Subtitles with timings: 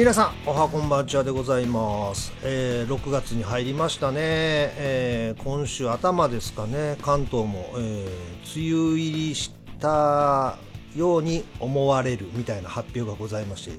[0.00, 6.96] 皆さんおはこんばんちはでございます、えー6月に入りましたね、えー今週頭ですかね。
[7.02, 10.56] 関東も、えー梅雨入りした
[10.96, 13.72] ように思われるみたいな発表がございまして。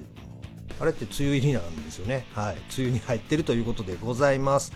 [0.79, 0.91] あれ？
[0.91, 2.27] って梅雨入りなんですよね。
[2.35, 2.55] はい。
[2.77, 4.73] 梅雨に入ってるということでございます。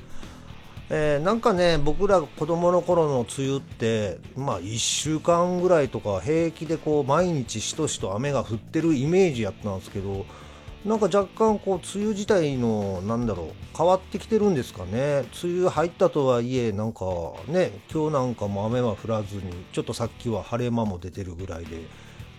[0.89, 10.25] えーなんかね僕ら子供の頃の梅雨ってまあ1週間ぐらいとか平気でこう毎日しとしと雨が降ってるイメージやったんですけど
[10.85, 15.25] なんか若干こう梅雨自体のなんだろう変わってきてるんですかね。
[15.43, 17.05] 梅雨入ったとはいえなんか
[17.47, 19.41] ね今日なんかも雨は降らずに
[19.73, 21.81] ちょっとさっきは晴れ間も出てるぐらいで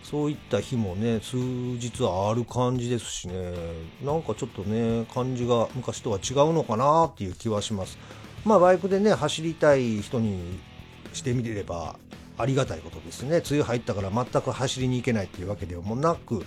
[0.04, 3.52] そういった日もね数日はある感じですしね。
[4.00, 7.98] なんかちょっとね感じが昔とは違うのかなっていう気はします。
[8.44, 10.60] まあバイクでね走りたい人に
[11.12, 11.96] してみれば
[12.38, 13.38] ありがたいことですね。
[13.38, 16.44] 梅雨入ったから全く走りに行けないっていうわけではもなく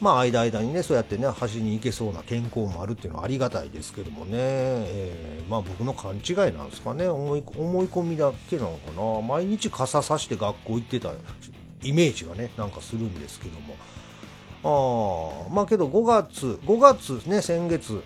[0.00, 7.08] まあ間々にねそうやってね走りに行けそうな天候もあるっていうのはありがたいですけどもね、えーまあ僕の勘違いなんですかね。
[7.08, 9.20] 思い思い込みだけなのかな。
[9.26, 11.12] 毎日傘さして学校行ってた
[11.82, 13.76] イメージがねなんかするんですけども。
[14.62, 18.02] あーまあけど5月5月ね先月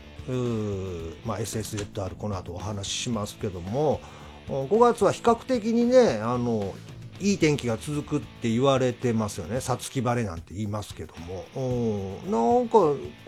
[1.24, 4.00] まあ SSZR この後お話ししますけども。
[4.48, 6.74] 5月は比較的にねあの
[7.22, 9.60] いい天気が続くって言われてますよね。
[9.60, 11.44] さつき晴れなんて言いますけども。
[11.54, 12.30] うん。
[12.30, 12.78] なんか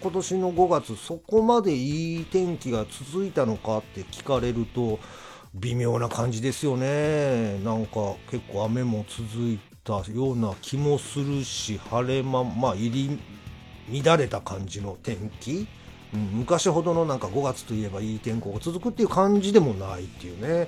[0.02, 4.98] 今年の5月そこまでいい天気が続いたのかって聞かれると
[5.54, 7.60] 微妙な感じですよね。
[7.60, 13.18] なんか結構雨も続いたような気もするし晴れ間まあ入
[13.88, 15.68] り乱れた感じの天気、
[16.12, 20.66] うん、昔ほどのなんか5月といえばいい天候が続くっていう感じでもないっていうね。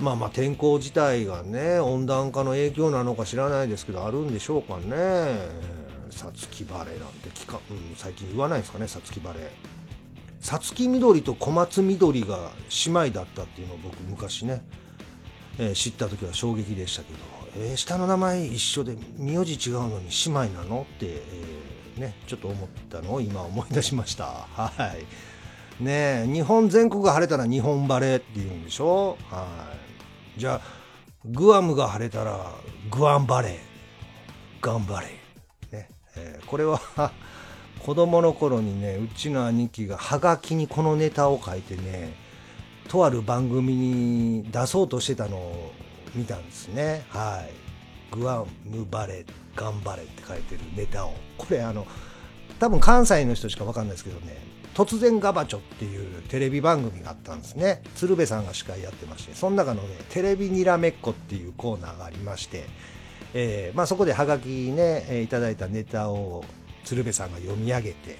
[0.00, 5.48] まあまあ天候自体がね温暖化の影響なのか知らないですけどあるんでしょうかね。
[6.10, 9.50] さつき晴れなんて聞か、うん、最近言わないですかねさつき晴れ
[10.38, 12.52] さつき緑と小松緑が
[12.86, 14.62] 姉妹だったっていうのを僕昔ね、
[15.58, 17.18] えー知った時は衝撃でしたけど、
[17.66, 24.46] えー下の名前一緒で名字違うのに姉妹なのって、えーねちょっと思ったのを今思い出しました。
[24.54, 24.70] は
[25.80, 25.82] い。
[25.82, 29.16] ねえ日本全国が晴れたら日本晴れって言うんでしょ？
[29.30, 29.83] はい。
[30.36, 30.60] じゃあ
[31.24, 32.52] グアムが晴れたら
[32.90, 33.54] グアンバレー
[34.60, 35.06] 頑張れ、
[35.76, 35.88] ね。
[36.16, 36.80] えーこれは
[37.84, 42.14] 子供の頃にねうちの兄貴がハガキにこのネタを書いてね
[42.88, 45.72] とある番組に出そうとしてたのを
[46.14, 47.04] 見たんですね。
[47.10, 48.16] はい。
[48.16, 51.14] グアムバレー頑張れって書いてるネタを。
[51.36, 51.86] これあの
[52.58, 54.53] 多分関西の人しか分かんないですけどね。
[54.74, 57.82] 突然ガバチョっていうテレビ番組があったんですね。
[57.94, 59.34] 鶴瓶さんが司会やってまして。
[59.34, 62.64] その中のねテレビにらめっこっていうコーナーがありまして、
[63.32, 66.44] えーまあ、そこでハガキね、えーいただいたネタを
[66.84, 68.18] 鶴瓶さんが読み上げて。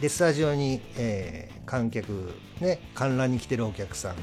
[0.00, 4.14] でスタジオに、えー観客ね観覧に来てるお客さん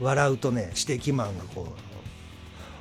[0.00, 1.74] 笑うとね指摘マンがこ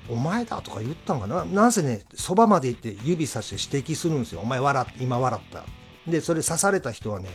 [0.09, 1.43] うお前だとか言ったんかな？
[1.43, 4.41] なんせねそばまで行って指さして指摘するんですよ。
[4.41, 5.63] お前笑っ今笑った。
[6.07, 7.29] でそれ刺された人はね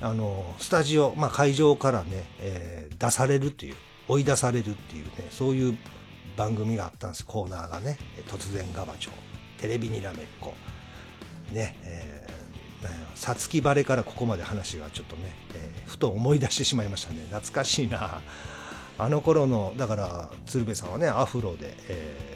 [0.00, 3.74] あのスタジオ、まあ、会場からね、えー出されるっていう
[4.08, 5.78] 追い出されるっていうねそういう
[6.34, 7.26] 番組があったんです。
[7.26, 9.14] コーナーがね「突然ガバチョウ」
[9.60, 10.54] テレビにらめっこ
[11.52, 12.26] ねえ
[13.14, 17.20] さつき晴れからここまで話がちょっとね、えーふと思い出してしまいましたね。
[17.30, 18.22] 懐かしいな。
[18.98, 22.30] あの頃のだから鶴瓶さんはねアフロで、え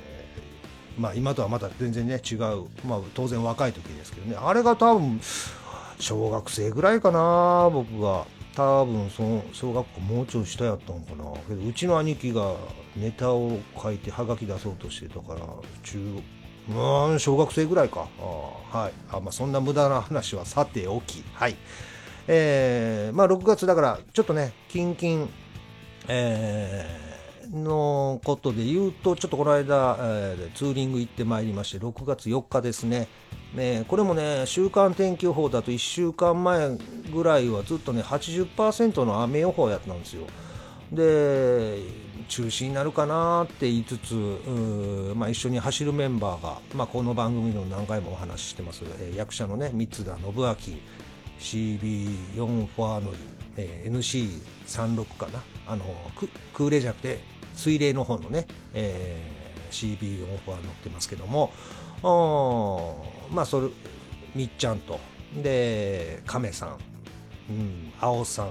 [0.99, 5.21] ーまあ今とはまた全然ね違う、まあ、当然若い時ですけどねあれが多分
[6.01, 8.27] 小学生ぐらいかな僕が。
[8.53, 11.41] 多分その小学校もうちょい下やったのかな。
[11.49, 12.57] けどうちの兄貴が
[12.97, 15.41] ネタを書いてはがき出そうとしてたから
[15.85, 16.21] 中
[16.69, 18.09] うん小学生ぐらいか。
[18.19, 18.93] あはい。
[19.13, 21.25] あ、まあ、そんな無駄な話はさておき。
[21.33, 21.57] はい。
[22.27, 25.29] えー、まあ6月だからちょっとねキンキン
[26.09, 33.09] えーのことで言うと、ちょっとこの間、えーツーリング行ってまいりまして、6月4日ですね。
[33.55, 36.79] ねこれもね、週間天気予報だと1週間前
[37.13, 40.27] ぐらいはずっとね、80%の雨予報やったんですよ。
[40.93, 41.79] で、
[42.29, 44.15] 中止になるかなって言いつつ、
[45.17, 50.55] まあ、一緒に走るメンバーが、まあ、この番組の何回もお話ししてます、えー役者のね、三田信明、
[51.41, 53.17] CB4 フォアノリ、
[53.57, 53.99] えー
[54.69, 55.43] NC36 かな。
[55.67, 55.85] あの
[56.17, 57.21] ク空冷じゃなくて
[57.55, 61.53] 水冷の方のね、えー CB4 フォア乗ってますけども。
[63.31, 63.69] まあそれ
[64.35, 64.99] みっちゃんと。
[65.43, 66.79] で亀さん、
[67.51, 68.51] うん、青さん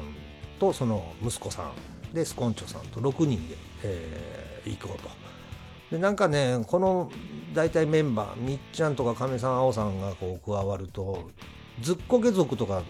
[0.60, 2.14] とその息子さん。
[2.14, 3.00] でスコンチョさんと。
[3.00, 5.10] 6人で、えー行こうと。
[5.92, 7.12] でなんかねこの
[7.54, 11.31] 大体メンバーみっちゃんとか亀さん青さんがこう加わると
[11.81, 12.84] ずっこけ族とか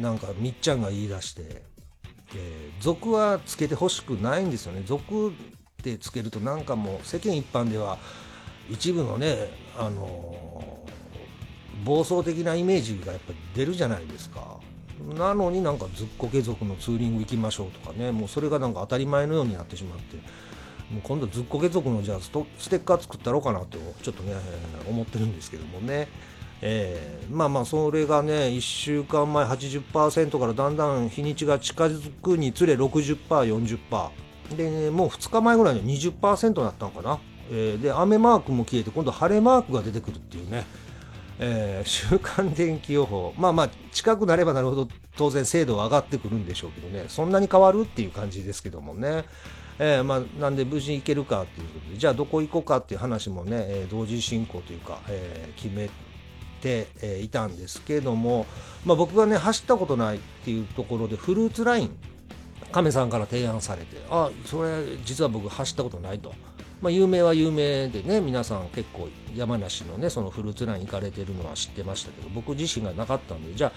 [0.00, 1.62] なんかみっちゃんが言い出して、
[2.34, 4.82] えー、族はつけてほしくないんですよね。
[4.84, 5.32] 族っ
[5.82, 7.98] てつけるとなんかもう世間一般では
[8.70, 10.92] 一部のねあのー、
[11.86, 14.58] 暴走的なイメージがやっぱり出るじゃないですか。
[15.16, 18.10] なのになんかずっこけ族のツーリング行きましょうとかね。
[18.10, 20.16] もうそれがなんか当たり前のようになってしまって。
[20.90, 22.38] もう今度ずっこけ族のじゃあステ
[22.76, 24.34] ッカー作ったろうかなとちょっとね
[24.88, 26.08] 思ってるんですけどもね。
[26.62, 34.10] えー、まあまあそれがね1週間前80%からだんだん日にちが近づくにつれ 60%40%
[34.56, 37.18] で、ね、もう2日前ぐらいに20%になったのかな、
[37.50, 40.64] えー、で雨マークも消えて今度晴れマークが出てくるっていうね、
[41.38, 43.34] えー、週間天気予報。
[43.36, 47.06] まあまあ近くなればなるほど当然精度は上がってくるんでしょうけどね。
[47.08, 49.24] そんなに変わるっていう感じですけどもね。
[49.78, 51.98] えー、まあ、なんで無事に行けるかっていうことで。
[51.98, 55.88] じゃあどこ行こうかっていう話もね、えー、同時進行というか、え、決め
[56.62, 58.46] て、えいたんですけども、
[58.84, 61.96] まあ、僕がね走ったことないっていうところでフルーツライン
[62.72, 66.34] 亀さんから提案されてあそれ実は僕走ったことないと。
[66.82, 73.72] まあ、有名は有名でね皆さん結構山梨のねそのフルーツライン行かれてるのは知ってましたけど僕自身がなかったんでじゃ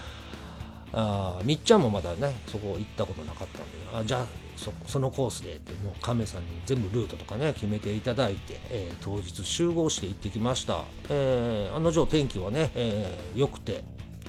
[0.92, 4.26] ああみっちゃんもまだねそこ行ったことなかったんであじゃあ
[4.56, 13.82] そそのコースでってもう亀さんに全部ルートとかね決めていただいて、えー、当日集合して行ってきました、えー、案の定天気はね、えー、良くて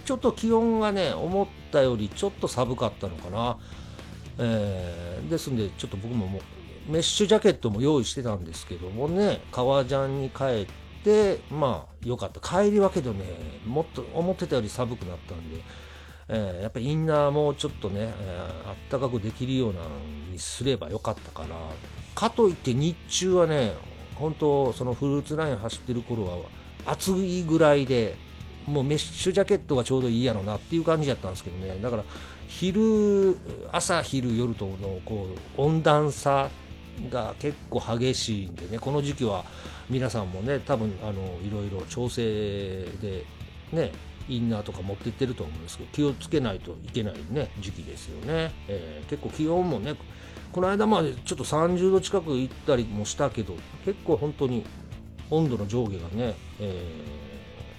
[0.05, 3.57] ちょっと気温がね思ったよりちょっと寒かったのかな、
[4.37, 6.41] えー、ですんでちょっと僕ももう
[6.87, 12.39] メッシュジャケットも用意してたんですけどもね革ジャンに帰ってまあ良かった。
[12.39, 13.25] 帰りはけどね
[13.65, 15.63] もっと思ってたより寒くなったんで
[16.33, 19.81] えー、やっぱインナーもちょっとね、えー、あったかくできるような
[20.31, 21.55] にすればよかったから
[22.15, 23.73] かといって日中はね
[24.15, 26.37] 本当そのフルーツライン走ってる頃は
[26.85, 28.15] 暑いぐらいで
[28.65, 31.79] もうメッシュジャケットがちょうどいいやろなっていう感じだったんですけどね。
[31.81, 32.03] だから
[32.47, 33.37] 昼
[33.71, 36.49] 朝昼夜とのこう温暖差
[37.11, 39.45] が結構激しいんでねこの時期は
[39.89, 43.25] 皆さんもね多分あのいろいろ調整で
[43.71, 43.91] ね
[44.29, 49.95] インナーとか持ってってると思うんですけど気をつけないといけないね時期ですよね、えー、結構気温もね
[50.51, 53.55] この間までちょっと30度近く行ったりもしたけど
[53.85, 54.65] 結構本当に
[55.29, 56.83] 温度の上下がね、え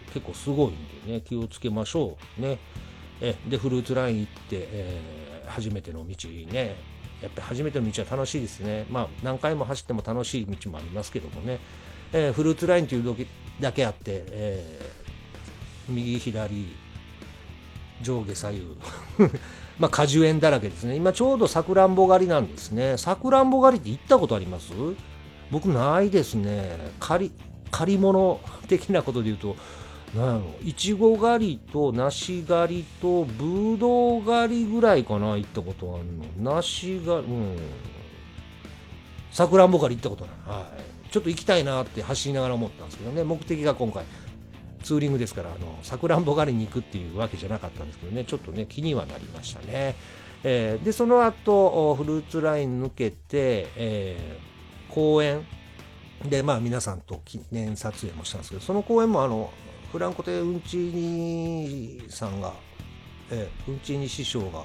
[0.08, 0.70] ー、結構すごいん
[1.06, 2.58] でね気をつけましょうね。
[3.20, 6.74] えでフルーツライン行って、えー、初めての道ね
[7.22, 8.84] やっぱり初めての道は楽しいですね。
[8.90, 11.60] まあ何回も走っても楽しい道もありますけどもね、
[12.12, 13.16] えー、フルーツラインという
[13.60, 15.02] だけあって、えー
[15.88, 16.76] 右左
[18.02, 18.62] 上下左右
[19.80, 20.94] まあ果樹園だらけですね。
[20.94, 22.96] 今ちょうどさくらんぼ狩りなんですね。
[22.98, 24.72] さくらんぼ狩りって行ったことあります？
[25.50, 26.92] 僕ないですね。
[27.00, 27.32] 借り
[27.70, 29.56] 借り物的なことで言うと
[30.14, 36.04] 何やろいちご狩りと梨狩りとぶどう狩りぐらいかな行ったことある
[36.44, 36.54] の。
[36.54, 37.56] 梨狩りうん。
[39.30, 40.70] さくらんぼ狩り行ったことない、は
[41.08, 43.24] い、ちょっと行きたいなって走りながら思ったんですけどね。
[43.24, 44.04] 目的が今回
[44.82, 48.24] ツーリングですからあのさくらんぼ狩りに行くっていうわけじゃなかったんですけどね。
[48.24, 49.94] ちょっとね気にはなりましたね、
[50.44, 55.46] えー、でその後フルーツライン抜けて、えー、公園。
[56.28, 59.50] でまあ皆さんと記念撮影もしたんですけどその公園もあの
[59.92, 62.54] フランコテウンチーニさんが、
[63.30, 64.64] え、ウンチーニ師匠が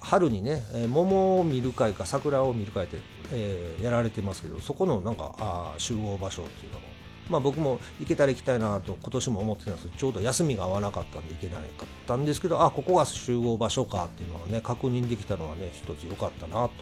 [0.00, 2.98] 春にね、え、桃を見る会か桜を見る会で、
[3.30, 6.88] えー、やられてますけどそこのなんかあ集合場所っていうのも
[7.28, 11.62] まあ、僕も行けたら行きたいなと今年も思ってたんですけどちょうど休みが合わなかったんで行けなかっ
[12.06, 16.72] たんですけどあここが集合場所かっていうのはね確認できたのはね一つ良かったなと、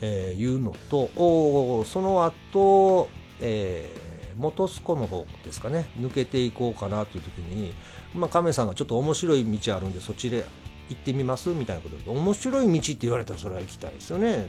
[0.00, 3.08] えいうのとおその後、
[3.40, 4.07] えー、
[4.38, 5.90] 元栖湖の方ですかね。
[5.98, 7.74] 抜けていこうかなという時に、
[8.14, 10.44] まあ、亀さんがちょっと面白い道あるんでそっちで
[10.88, 14.48] 行ってみますみたいなことで面白い道って言われたらそれは行きたいですよね。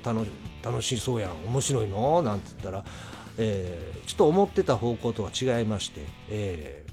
[0.63, 2.21] 楽しそうやん面白いの？
[2.21, 2.85] なんて言ったら
[3.41, 6.85] えー、ちょっと思ってた方向とは違いまして、え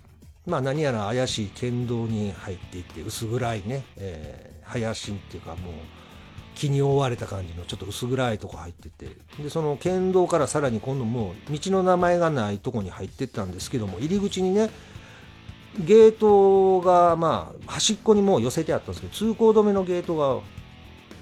[0.47, 5.73] ー、まあ何やら怪しい県道に入っていって薄暗いね、えー、林っていうかもう
[6.57, 9.17] 木に覆われた感じのちょっと薄暗いとこ入ってて。
[9.41, 14.71] でその県道からさらに今度もう道の名前がないとこに入ってったんですけども入り口にね
[15.79, 20.43] ゲートがまあ端っこにもう寄せてあったんですけど通行止めのゲートが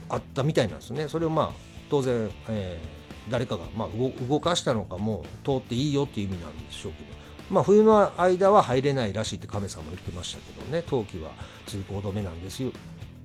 [0.09, 1.09] あったみたいなんですね。
[1.09, 1.50] それをまあ
[1.91, 3.88] 当然、えー誰かが、まあ、
[4.29, 7.09] 動かしたのかもう通っていいよっていう意味なんでしょうけど、
[7.50, 10.83] まあ、冬の間は入れないらしいって亀さんも言ってましたけどね。
[10.87, 11.31] 冬季は
[11.67, 12.71] 通行止めなんですよ。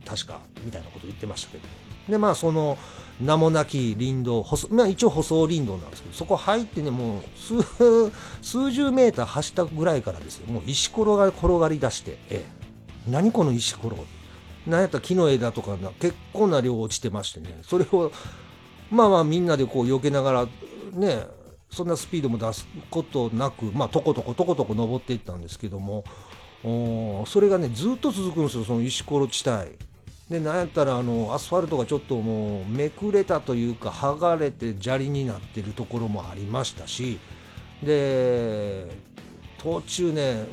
[0.05, 1.63] 確かみたいなこと言ってましたけど
[2.09, 2.77] でまあその
[3.21, 8.11] 名もなき林道まあ、一応舗装林道なんですけどそこ入ってねもう数
[8.41, 10.47] 数十メーター走ったぐらいからですよ。
[10.51, 12.45] もう石ころが転がり出して、ええ、
[13.11, 13.97] 何この石ころ。
[14.65, 17.57] なんやったら木の枝とかな結構な量落ちてましてね。
[17.63, 18.11] それを
[18.89, 20.47] まあまあみんなでこう避けながら
[20.93, 21.25] ね
[21.69, 26.03] そんなスピードも出すことなくまあとことことことこ登っていったんですけども
[26.63, 29.88] おそれがねずっと続くんですよその石ころ地帯。
[30.29, 37.19] でなんやったらあのアスファルトがちょっともうめくれたというか剥がれて砂利になってるところもありましたし
[37.81, 38.85] で
[39.57, 40.45] 途中ね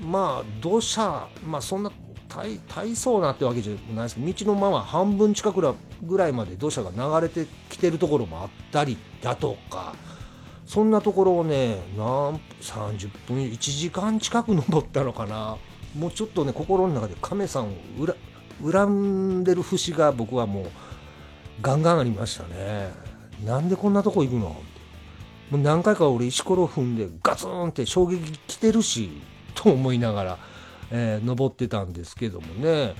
[0.00, 1.90] まあ土砂まあそんな
[2.28, 9.94] 大大層なってわけじゃないですけど道のまま半分近くぐらいまで土砂が流れてきてるところもあったりだとか
[10.66, 15.56] そんなところをね何30分1時間近く登ったのかな。
[15.96, 18.14] もうちょっとね心の中で亀さんを裏
[18.62, 20.66] 恨んでる節が僕はもう
[21.62, 22.90] ガンガンありましたね。
[23.44, 24.56] なんでこんなとこ行くの？
[25.50, 29.10] もう何回か俺石ころ踏んでガツンって衝撃来てるし
[29.54, 30.38] と思いながら、
[30.90, 32.94] えー、登ってたんですけどもね、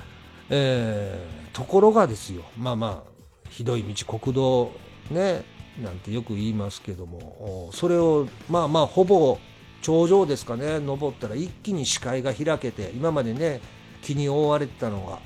[0.51, 2.43] えー、ところがですよ。
[2.57, 4.73] まあまあひどい道国道
[5.11, 5.45] ね
[5.83, 7.71] なんてよく言いますけども。
[7.73, 9.39] それをまあまあほぼ
[9.83, 10.79] 頂上ですかね。
[10.81, 13.61] 登ったら一気に視界が開けて今までね
[14.03, 15.19] 木に覆われてたのが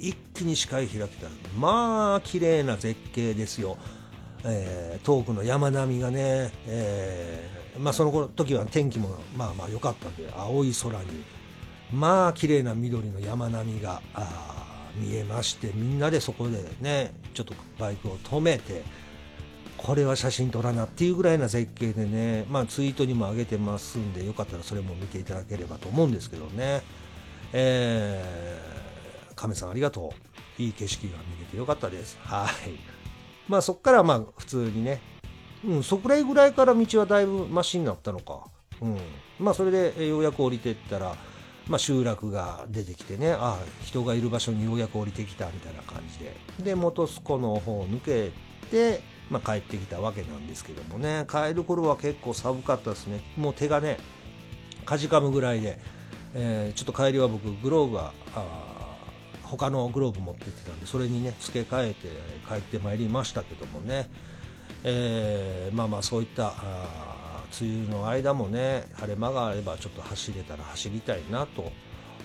[0.00, 3.76] 一気に視界開けたらまあ綺麗な絶景ですよ、
[4.44, 11.24] えー、遠くの山並みがね、えー、まあその時は天気もまあまあ良かったんで青い空に
[11.92, 14.02] まあ綺麗な緑の山並みが
[14.96, 18.82] 見えましてみんなでそこでねちょっとバイクを止めて
[19.76, 26.82] これは写真撮らなっていうぐらいな絶景でねまあツイートにも上げてますんでよかったらそれも見ていただければと思うんですけどね。
[27.52, 28.45] えー
[29.36, 30.12] 亀さんありがと
[30.58, 30.62] う。
[30.62, 32.18] いい景色が見れてよかったです。
[32.22, 32.50] はい。
[33.48, 35.00] まあそっからまあ普通にね、
[35.64, 38.44] うん、そこらぐらいから道はだいぶマシになったのか。
[38.80, 38.98] うん。
[39.38, 41.14] まあそれでようやく降りてったら、
[41.68, 46.36] まあ集落が出てきてね、ああ、人がいる場所にようやく降りてきたみたいな感じで。
[46.64, 48.32] で、元栖湖の方を抜け
[48.70, 53.20] て、まあ帰ってきたわけなんですけどもね、帰る頃は結構寒かったですね。
[53.36, 53.98] もう手がね、
[54.84, 55.78] かじかむぐらいで、
[56.34, 58.75] えー、ちょっと帰りは僕グローブが、あ
[59.46, 62.08] 他のグローブ持ってってたんでそれにね付け替えて
[62.48, 64.08] 帰ってまいりましたけどもね、
[64.84, 66.54] えー、まあまあそういった
[67.60, 71.72] 梅雨の間もね晴れ間があればちょっと走れたら走りたいなと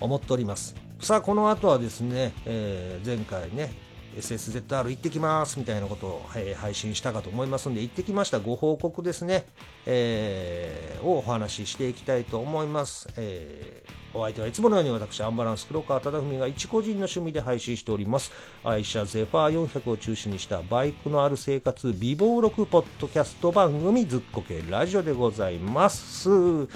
[0.00, 0.74] 思っております。
[1.00, 3.72] さあこの後はですね、えー、前回ね
[4.16, 9.46] SSZR 行ってきますみたいなことを、えー、配信したかと思いますんで行ってきましたご報告ですね、
[9.86, 18.30] えー、をお話ししていきたいと思います、えーお相手はいつものように私、アンバランス黒川忠文が一個人の趣味で配信しております。
[18.62, 26.68] 愛車ゼファー400を中心にしたバイクのある生活、美貌録ポッドキャスト番組ずっこけラジオでございます。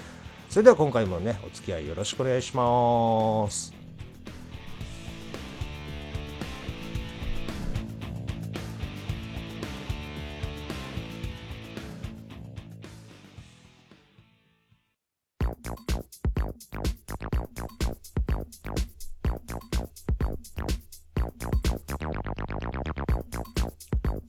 [0.49, 3.75] それでは今回もね、お付き合いよろしくお願いします。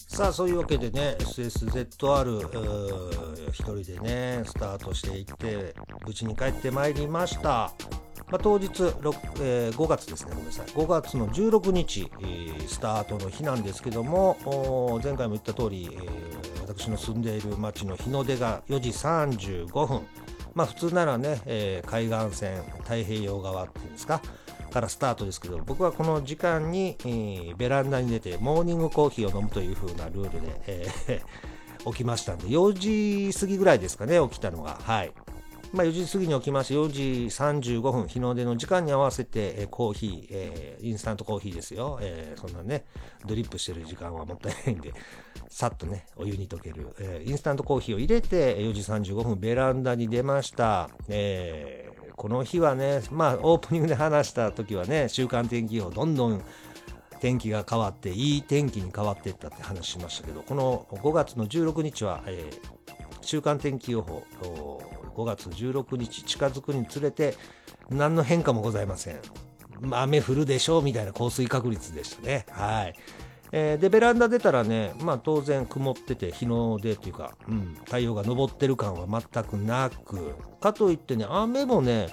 [0.08, 5.76] さあそういうわけでね SSZR 一人でねスタートしていって
[6.08, 7.72] 無事に帰ってまいりました、
[8.32, 8.66] まあ、当日、
[9.40, 10.66] えー、5月ですねごめんなさい。
[10.68, 20.02] 5月の16日、えー、スタートの日なんですけども前回も言った通り、えー、私の住んでいる町の日の出が4時35分。
[20.58, 24.22] まあ普通ならね、えー、海岸線太平洋側っていうんですか？
[24.72, 32.74] からスタートですけど僕はこの時間に、えー、ベランダに出てモーニングコーヒーを飲むという風なルールで、えー、 起きましたんで4
[33.32, 34.78] 時過ぎぐらいですかね起きたのが。
[34.84, 35.14] はい。
[35.74, 42.86] まあ、4時過ぎに起きまして4時35分日の出の時間に合わせて、えー、コーヒー、えー、インスタントコーヒーですよ、えー、そんなね
[43.26, 44.94] ドリップしてる時間はもったいないんで
[45.50, 48.82] さっとねお湯に溶ける、えインスタントコーヒーを入れて4時
[49.12, 56.42] 35分ベランダに出ました、えーこの日はね、まあ、オープニングで話した時はね、週間天気予報、どんどん
[57.20, 64.24] 天気が変わって、いい天気に変わっていったって話しましたけど、この5月の16日は、えー、週間天気予報、
[65.18, 67.36] 5月16日近づくにつれて、
[67.90, 69.20] 何の変化もございません。
[69.92, 72.46] 雨降るでしょうみたいな降水確率でしたね。
[72.52, 72.96] はい。
[73.52, 82.10] えー、でベランダ出たらね、まあ、当然曇ってて日の出っていうか、うん、太陽が昇ってる感は全くなくかといってね雨もね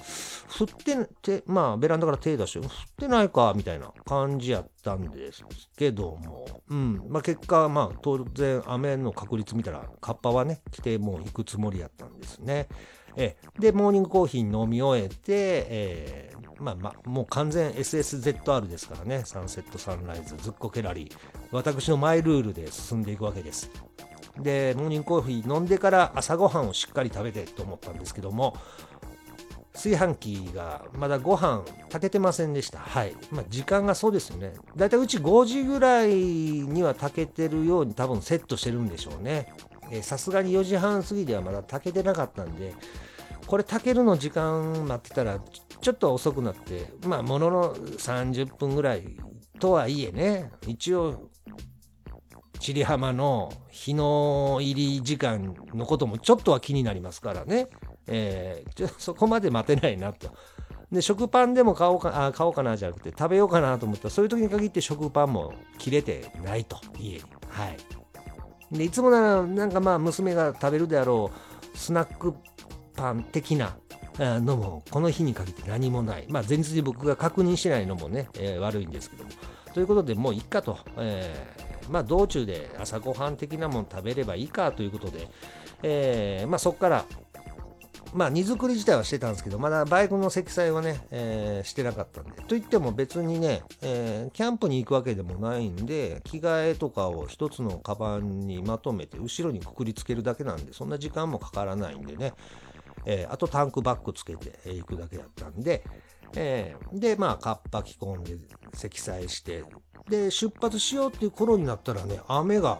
[0.59, 5.43] 降っててまあベランダから手出して降ってないかみたいな感じやったんです
[5.77, 12.67] けども、うんまあ、結果まあ当然雨の確率見たらカッパはね来てもう行くつもりやったんですね。
[13.15, 21.11] えで、モーニングコーヒー飲み終えて、えー、まあまあ、もう完全 SSZR ですからね、サンセットサンライズ、ズッコケラリー、
[21.51, 23.69] 私のマイルールで進んでいくわけです。
[24.39, 28.57] で、モーニングコーヒー飲んでから朝ごはんをしっかり食べてと思ったんですけども、
[29.73, 32.79] 炊飯器がまだご飯炊けてませんでした。
[32.79, 33.15] はい。
[33.29, 34.53] まあ、時間がそうですよね。
[34.75, 39.53] だいたいうち5時ぐらいには炊けてるように多分セットしてるんでしょうね。
[40.01, 42.73] さすがに4時半過ぎではまだ炊けてなかったんで、
[43.47, 49.17] これ炊けるの時間待ってたらちょっと遅くなって、まあ、ものの30分ぐらい
[49.59, 51.29] とはいえね、一応、
[52.59, 57.67] 千里浜の日の入り時間のこともちょっとは気になりますからね。
[58.07, 60.33] えー、 そこまで待てないなと。
[60.91, 67.23] で、食パンでも買おうか、あ、買おうかなじゃなくて、食べようかなと思ったら、そういう時に限って食パンも切れてないと、家に。
[67.49, 68.04] はい。
[68.71, 71.31] で、いつもなら、なんかまあ、娘が食べるであろ
[71.73, 72.33] う、スナック
[72.95, 73.77] パン的な
[74.19, 76.25] のも、この日に限って何もない。
[76.29, 79.29] まあ、前日に僕が確認しないのもね、えー、悪いんですけども。
[79.73, 80.79] ということで、もういっかと。
[80.97, 85.27] えー、まあ、道中で朝ごはん的なもの食べればいいかということで、
[85.83, 87.05] えー、まあ、そこから、
[88.15, 92.31] まあ、荷造り自体はしてたんですけど、まだバイクの積載はね、えー、してなかったんで。
[92.43, 102.33] といっても別にね、えー、キャンプに行くわけでもないんで、着替えとかを一つのカバンにまとめて、後ろにくくりつけるだけなんで、そんな時間もかからないんでね、
[103.05, 105.83] えー、あとタンクバッグつけていくだけだったんで、
[106.35, 108.37] えー、で、まあ、カッパ着込んで
[108.73, 109.65] 積載して、
[110.09, 112.79] で、出発しようっていう頃になったらね、雨が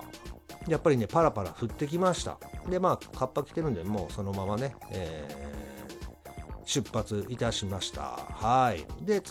[0.67, 2.37] やっぱりね、パラパラ降ってきました。
[2.69, 8.01] で、まあ、カッパ着てるんで、もうそのままね、えー、出発いたしました。
[8.01, 8.85] はい。
[9.05, 9.21] で、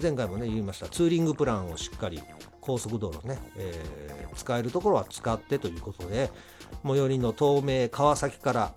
[0.00, 2.22] 前回もね、言いました、ツーリングプランをしっかり
[2.60, 6.30] 高速道路ね、えー、使えるところは使ってということで、
[6.82, 8.74] 最寄りの東名川崎から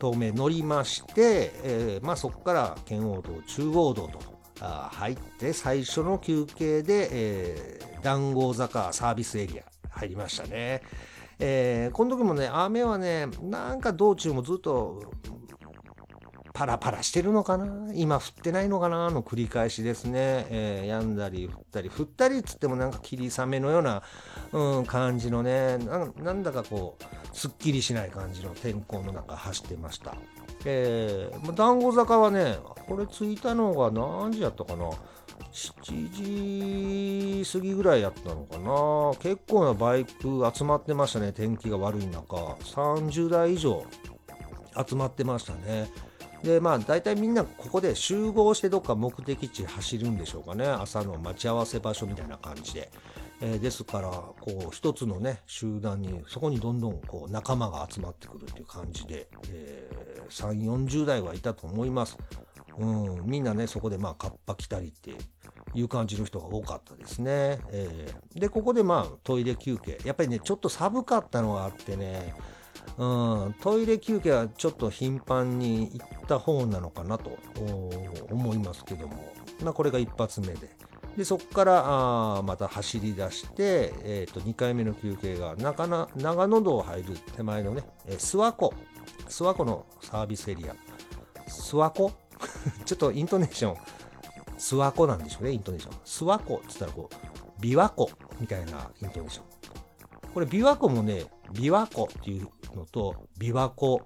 [0.00, 4.18] 東名乗りまして、えー、まあ、そこから圏央道、中央道と
[4.60, 10.82] あ入って、最初の休憩で、えー、談合坂サービスエリア入りましたね。
[11.38, 15.12] えー、この時もね、雨はね、なんか道中もずっと
[16.52, 17.92] パラパラしてるのかな？
[17.94, 19.10] 今降ってないのかな？
[19.10, 20.46] の繰り返しですね。
[20.50, 24.02] えー、止んだり降ったり、降ったりっつってもなんか霧雨のような、
[24.50, 30.16] うん、感じのねなんだかこう、すっきりしない感じの天候の中走ってました。
[30.64, 34.90] えー、団子坂はね、これ着いたのが何時やったかな？
[35.52, 39.18] 7時過ぎぐらいやったのかな。
[39.22, 41.32] 結構なバイク集まってましたね。
[41.32, 42.36] 天気が悪い中。
[42.36, 43.84] 30台以上
[44.86, 45.90] 集まってましたね。
[46.42, 50.66] でまあ大体みんなここで集合してどっか目的地走るんでしょうかね。
[50.66, 52.90] 朝の待ち合わせ場所みたいな感じで、
[53.40, 62.16] えー、ですからこう一つのね集団にそこにどんどんこう仲間が集まってくるっていう感じで、えー、3 4 0代はいたと思います。
[62.78, 65.12] うん、みんなね、そこでまあ、カッパ着たりって
[65.74, 67.58] いう感じの人が多かったですね。
[67.70, 69.98] えー、で、ここでまあ、トイレ休憩。
[70.04, 72.34] やっぱりね、ちょっと寒かったのがあってね、
[72.96, 73.04] う
[73.48, 77.36] ん、トイレ休憩はちょっと頻繁に行った方なのかなと
[78.30, 80.70] 思いますけども、まあ、これが一発目で。
[81.16, 88.74] で、そこからあまた走り出して、えー、と2回目の休憩が中な長野道を入る手前のね、え、諏訪湖、
[89.28, 90.76] 諏訪湖のサービスエリア。
[91.48, 92.12] 諏訪湖
[92.84, 93.76] ちょっとイントネーション、
[94.58, 95.94] 諏訪湖なんでしょうね、イントネーション。
[96.04, 99.44] 諏訪湖って言ったらこう、琵琶湖みたいなイントネーション。
[100.34, 104.02] これ琵琶湖もね、琵琶湖っていうのと、琵琶湖。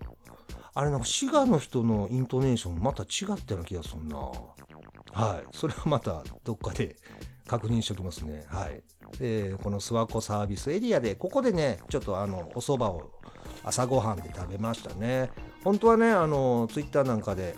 [0.75, 4.17] あれなんか滋賀の人のイントネーションまた違ったような気がするな。
[5.13, 5.47] はい。
[5.53, 6.97] それはまたどっかで
[7.47, 8.47] 確認しておきますね。
[8.49, 8.83] はい。
[9.19, 13.11] で、この諏訪湖サービスエリアで、ここでね、ちょっとあの、お蕎麦を
[13.63, 15.31] 朝ごはんで食べましたね。
[15.63, 17.57] 本当はね、あの、ツイッターなんかで、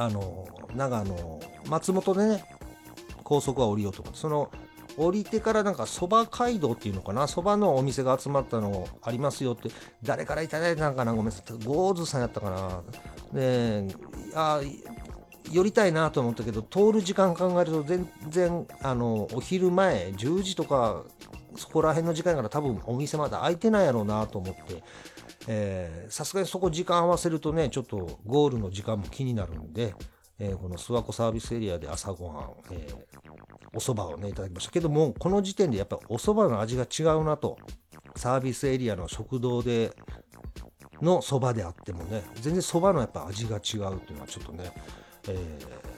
[0.00, 2.44] あの長野松本でね
[3.22, 4.50] 高速は降りようと思ってその
[4.96, 9.70] 降りてからなんかそば街道っていうのかなそばのお店が集まったのありますよって
[10.02, 12.82] 誰からいただいたんかなごめんなさいゴーズさんやったかな。
[13.32, 13.94] で
[14.34, 14.60] あ
[15.50, 21.04] 寄りたいなと思ったけど通る時間考えると全然あのお昼前10時とか
[21.56, 24.82] そこら辺の時間から多分お店まだ開いてないやろうなと思って
[26.08, 29.94] さすがにそこ時間合わせるとね、ちょっとゴールの時間も気になるんで、
[30.38, 32.96] えー、この諏訪湖サービスエリアで朝ごはん、えー、
[33.74, 34.72] お蕎麦をね、いただきました。
[34.72, 37.58] けども、この時点でやっぱりお蕎麦の味が違うなと、
[38.16, 39.92] サービスエリアの食堂で
[41.02, 44.72] の蕎麦であってもね、全然蕎麦のやっぱ味が違うっていうのはちょっとね、
[45.28, 45.89] えー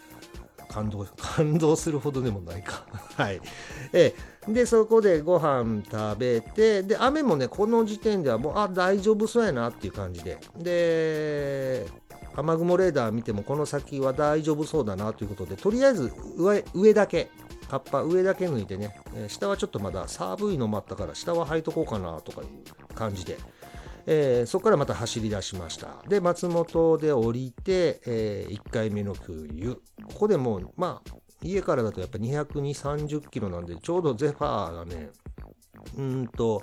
[0.72, 2.84] 感動、 感動するほどでもないか
[3.16, 3.40] はい。
[3.92, 4.14] え
[4.48, 10.38] で、そこでご飯食べて、で、雨もね、この時点ではもう、あ、大丈夫そうやなっていう感じで。
[10.56, 11.86] で、
[12.34, 17.28] 雨雲レーダー見てもこの先は大丈夫そうだなということでとりあえず上上だけ
[17.68, 23.38] カッパ上だけ抜いてね、えー、下はちょっとまだ寒いのもあったから下は履いとこうかなとかいう感じで、
[24.06, 26.02] えー、そこからまた走り出しました。
[26.08, 31.12] で松本で降りて、えー、1回目の給油ここでもうまあ
[31.42, 35.10] 家からだとやっぱ22030キロなんでちょうどゼファーがね
[35.96, 36.62] うんと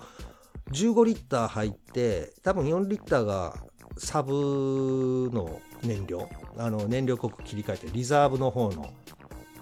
[0.71, 3.55] 15リッター入って多分4リッターが
[3.97, 6.29] サブの燃料。
[6.57, 8.91] あの燃料国切り替えてリザーブの方の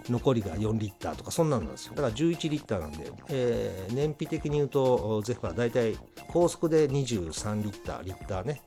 [0.10, 1.94] 残りが4リッターとかそんなんなんですよ。
[1.96, 8.62] だから11リッターなんで、えー、燃費的に言うとゼファー大体高速で23リッターリッターね。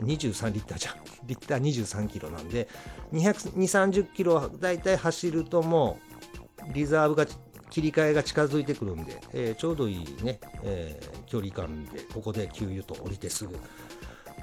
[0.00, 0.94] 23リッターじゃん。
[1.26, 2.68] リッター23キロなんで
[3.12, 5.98] 230キロ大体走るとも
[6.70, 7.26] うリザーブが
[7.70, 13.58] 切り替えが近づいてくるんで、えー、ちょうどいいね、えー、距離感でここで給油と降りてすぐ。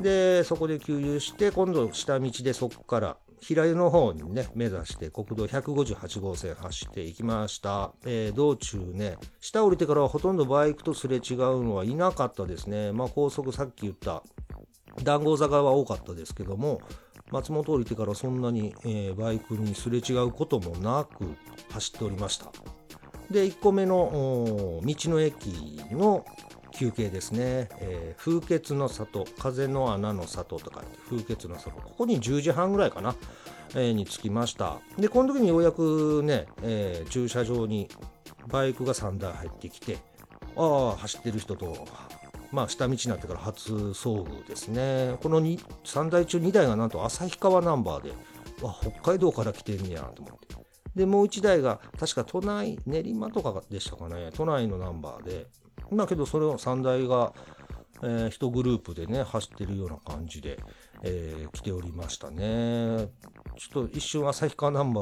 [0.01, 12.91] でそこで給油して今度下道でそこから平湯の方にね目指して国道158号線走っていきました、えー、道中ね下降りてからはほとんどバイクとすれ違うのはいなかったですね。
[12.91, 14.23] まあ高速さっき言った
[15.03, 16.81] 談合坂は多かったですけども
[17.31, 21.25] 松本降りてからそんなに、えー、バイクにすれ違うこともなく
[21.71, 22.51] 走っておりました。
[23.29, 26.25] で1個目の道の駅の
[26.75, 31.75] 休憩ですね、えー、風穴の里風の穴の里とか風穴の里。
[31.75, 33.15] ここに10時半ぐらいかな、
[33.75, 34.77] えー、に着きました。
[34.97, 37.89] でこの時にようやくね、えー、駐車場に
[38.47, 39.97] バイクが3台入ってきて
[40.55, 41.87] ああ走ってる人と
[42.51, 45.17] まあ下道になってから初遭遇ですね。
[45.21, 48.11] この3台中2台がなんと旭川ナンバーで
[48.61, 50.55] わ北海道から来てんねやと思って。
[50.95, 54.29] でもう1台が確か都内練馬とかでしたかね。
[54.33, 55.47] 都内のナンバーで。
[55.91, 57.33] だけどそれを3台が、
[58.01, 60.59] えー、1グループでね走ってるような感じで、
[61.03, 63.09] えー、来ておりましたね。
[63.57, 65.01] ちょっと一瞬旭川ナンバ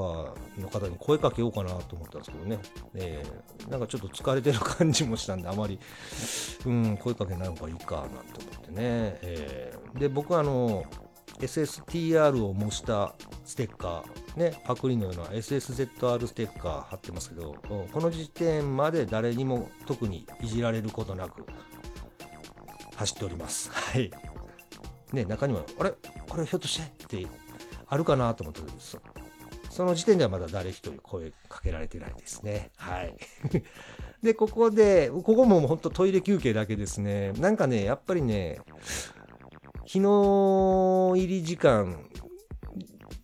[0.58, 2.60] ーの方に声かけようかなと思ったんですけどね、
[2.94, 5.80] えー、なんかちょっと疲れてる感じもしたんであまり、
[6.66, 8.78] うん、声かけない方がいいかなんて思ってね、
[9.24, 10.84] えー、で僕はあの
[11.40, 21.46] SSTR を模したステッカー、ね、パクリのような SSZR ステッカー貼ってますけど、この時点まで誰にも特にいじられることなく
[22.96, 23.70] 走っております。
[23.74, 24.12] はい。
[25.12, 25.94] ね、中には、あれ？
[26.28, 27.22] これひょっとして？
[27.22, 27.28] って
[27.88, 29.00] あるかなと思ってそ
[29.70, 32.72] その時点ではまだ誰一人声かけられてないですね。
[32.78, 33.16] はい。
[34.24, 37.34] で、ここで、ここも本当トイレ休憩だけですね。
[37.34, 38.60] なんかね、やっぱりね、
[39.86, 42.08] 日の入り時間、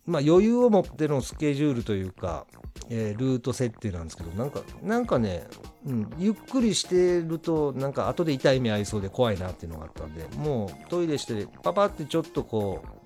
[0.06, 2.46] まあ、余裕を持ってのスケジュールというか、
[2.88, 5.46] えー、ルート設定なんですけどなんかなんかね、
[5.86, 13.00] うん、ゆっくりしてるとなんか後で痛い目合いそうで怖いなっていうのがあったんでもうトイレしてパパってちょっとこう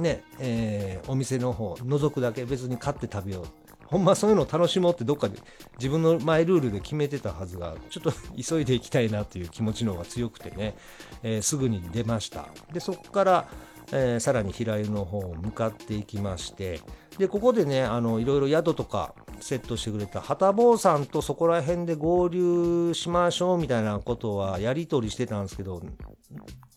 [0.00, 3.46] ねえー、お店の方覗くだけ別に買って食べよう。
[3.88, 5.38] ほんまそういうのを楽しもうってどっかで
[5.78, 10.76] 自分のマイルールで決めてたはずがちょっと 急いでいきたいなという気持ちの方が強くてね、
[11.22, 12.48] えー、すぐに出ました。
[12.72, 13.48] でそこから、
[13.92, 16.80] えー、さらに平湯の方を向かっていきまして
[17.18, 25.82] でここでねあのいろいろ宿とかセットしてくれた旗坊さんとそこら辺で合流しましょうみたいなことはやり取りしてたんですけど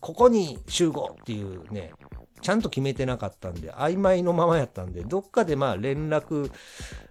[0.00, 1.92] ここに集合っていうね
[2.42, 6.50] ちゃんと決めてなかったんで、曖昧のままやったんで、どっかでまあ連絡、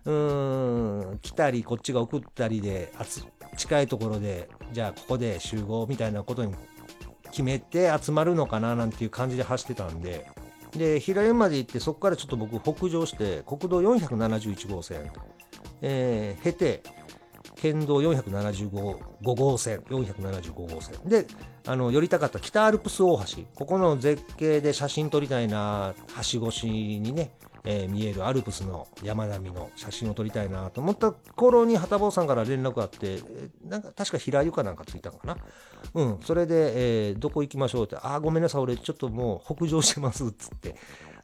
[0.03, 2.91] うーん、来たり、こっちが送ったりで、
[3.55, 6.53] 近いところで、じゃあここで集合みたいなことに
[7.31, 10.27] 決めて集まるのかななんていう感じで走ってたんで、
[10.71, 15.11] で、平山まで行って、そこからちょっと僕北上して、国道471号線、
[15.81, 16.83] えー、経て、
[17.55, 20.95] 県道475号線、475号線。
[21.05, 21.27] で、
[21.67, 23.43] あの、寄りたかった北アルプス大橋。
[23.53, 25.93] ここの絶景で写真撮りたいな、
[26.31, 33.19] 橋越しにね、えー、見えるアルプスの山並みの写真を撮りたいなと思った頃に旗坊さんから連絡があって、
[33.65, 35.37] なんか確か平湯かなんかついたのかな？
[35.93, 40.75] うん、それで、えー、どこ行きましょうって、ああ、ごめんなさい、俺ちょっともう北上してますっつって。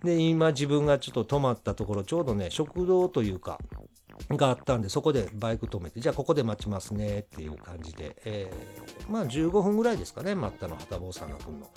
[0.03, 3.59] で、今自分がちょっと泊まったところ、ちょうどね、食堂というか、
[4.29, 11.67] があったんで、そこでバイク止めて、じゃあここで待ちますねっていう感じで、えー、まあ15分ぐらいですかね、待ったの、旗坊さんが来るの。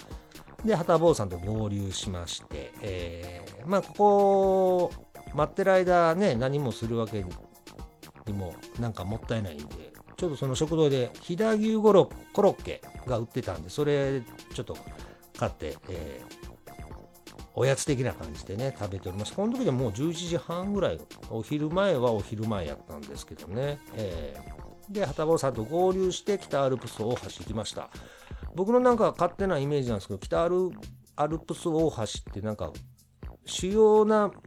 [0.64, 4.92] で、旗坊さんと合流しまして、えー、まあここ、
[5.35, 7.25] 待ってる間ね、何もするわけ
[8.27, 12.11] にもなんかもったいないんで、ちょっとその食堂で飛騨牛コロ
[12.51, 14.23] ッケが売ってたんで、それ
[14.55, 14.77] ちょっと
[15.38, 16.40] 買って、えー
[17.55, 19.35] おやつ的な感じでね、食べております。
[19.35, 23.79] この時でもう11時半ぐらい、お昼前はお昼前やったんですけどね。
[23.94, 27.90] えー、で、旗坊さんと合流して北アルプス大橋行きました。
[28.55, 30.71] 僕のなんか勝手なイメージなんですけど、北アル
[31.17, 32.73] アルプス大橋ってなんか、
[33.45, 34.41] 主要な、なんてい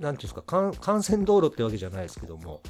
[0.00, 2.62] うんですか、幹線道路ってわけじゃないですけども、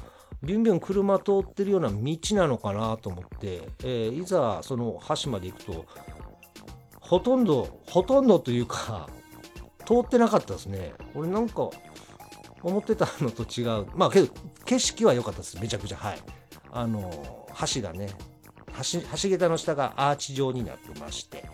[0.43, 5.85] ビュンビュン車通ってるような道なのかなと思って、えー、いざその橋まで行くと、
[6.99, 9.07] ほとんど、ほとんどというか、
[9.85, 10.93] 通ってなかったですね。
[11.13, 11.69] 俺なんか、
[12.63, 13.85] 思ってたのと違う。
[13.95, 14.33] まあけど、
[14.65, 15.59] 景色は良かったです。
[15.59, 15.97] めちゃくちゃ。
[15.97, 16.19] はい。
[16.71, 18.09] あの、橋がね、
[18.77, 21.45] 橋、橋桁の下がアーチ状になってまして、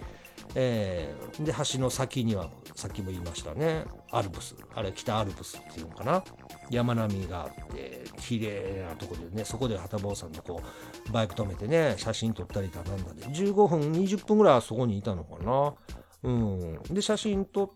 [0.56, 4.56] えー、で、橋の先には、さっきも言いましたね、アルプス。
[4.74, 6.24] あれ、北アルプスっていうのかな。
[6.70, 10.62] 山並みがあって、綺麗なとこでね、そこで旗坊さんとこ
[11.08, 15.74] う、バイク止めてね、写真撮ったりだなんだで、15分、20分ぐらいはそこにいたのかな。
[16.24, 16.80] うん。
[16.92, 17.70] で、写真撮っ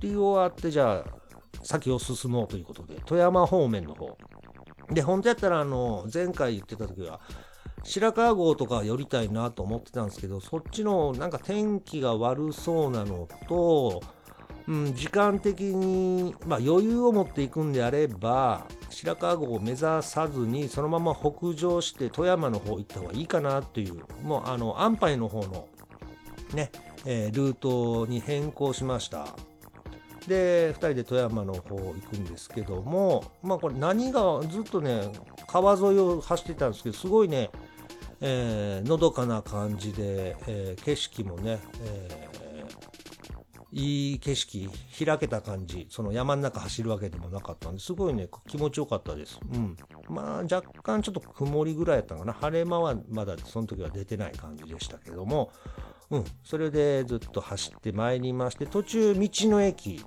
[0.00, 1.18] て終わって、じゃあ、
[1.64, 4.16] 先を進もうということで、富山方面の方。
[4.90, 7.20] で、本当やったら、あの、前回言ってた時は、
[7.84, 14.02] 白川郷とか寄りたいなと思ってたんですけど、そっちのなんか天気が悪そうなのと、
[14.66, 25.68] うん、時間的に、まあ、余裕を持っていくんであれば、白川郷を目指さずに、そのまま北上して富山の方行った方がいいかなっていう、もうあの安牌の方の
[26.52, 26.70] ね、
[27.06, 29.26] えー、ルートに変更しました。
[30.26, 35.10] で2人で富山の方行くんですけどもまあこれ何がずっとね
[35.46, 37.50] 川沿いを走ってたんですけどすごいね、
[38.20, 44.68] えー、のどかな感じで、えー、景色もね、えー、いい景色
[45.04, 49.76] 開けた感じその山の中走るわけでもなかったんですごいね気持ちよかったです、うん、
[50.08, 52.32] まあ若干ちょっと曇りぐらいやったかな。
[52.32, 55.52] 晴れ間はまだその時は出てない感じでしたけども。
[56.10, 60.02] うん、それでずっと走ってまいりまして、途中、道の駅、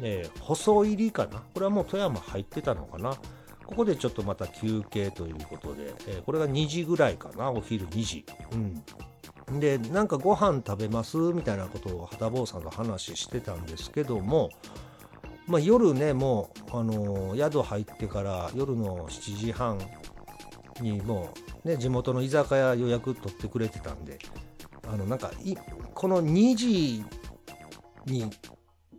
[0.00, 1.44] えー、細入りかな。
[1.54, 3.16] これはもう富山入ってたのかな。
[3.68, 8.24] ここでちょっとまた休憩ということで、えー、これが2時ぐらいかな、お昼2時。
[9.50, 9.60] うん。
[9.60, 14.48] で、なんかご飯食べますみたいなことを旗坊さんと話してたんですけども、
[15.46, 19.78] まあ、夜ね、もう、あのー、宿入ってから夜の7時半
[20.80, 24.18] にもう、ね、地元の居酒屋予約取ってくれてたんで、
[24.90, 25.54] あのなんかい
[25.92, 27.04] この2時
[28.06, 28.30] に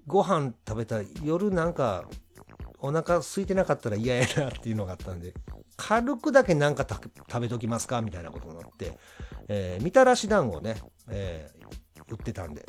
[0.06, 2.06] ご飯食べたら夜なんか
[2.82, 5.34] お腹空いてなかったら嫌やなっていうのがあったんで
[5.76, 8.98] 軽くだけなんか食べときますかみたいなことになって、
[9.48, 10.76] えー、みたらし団子をね、
[11.10, 12.65] えー、売ってたんで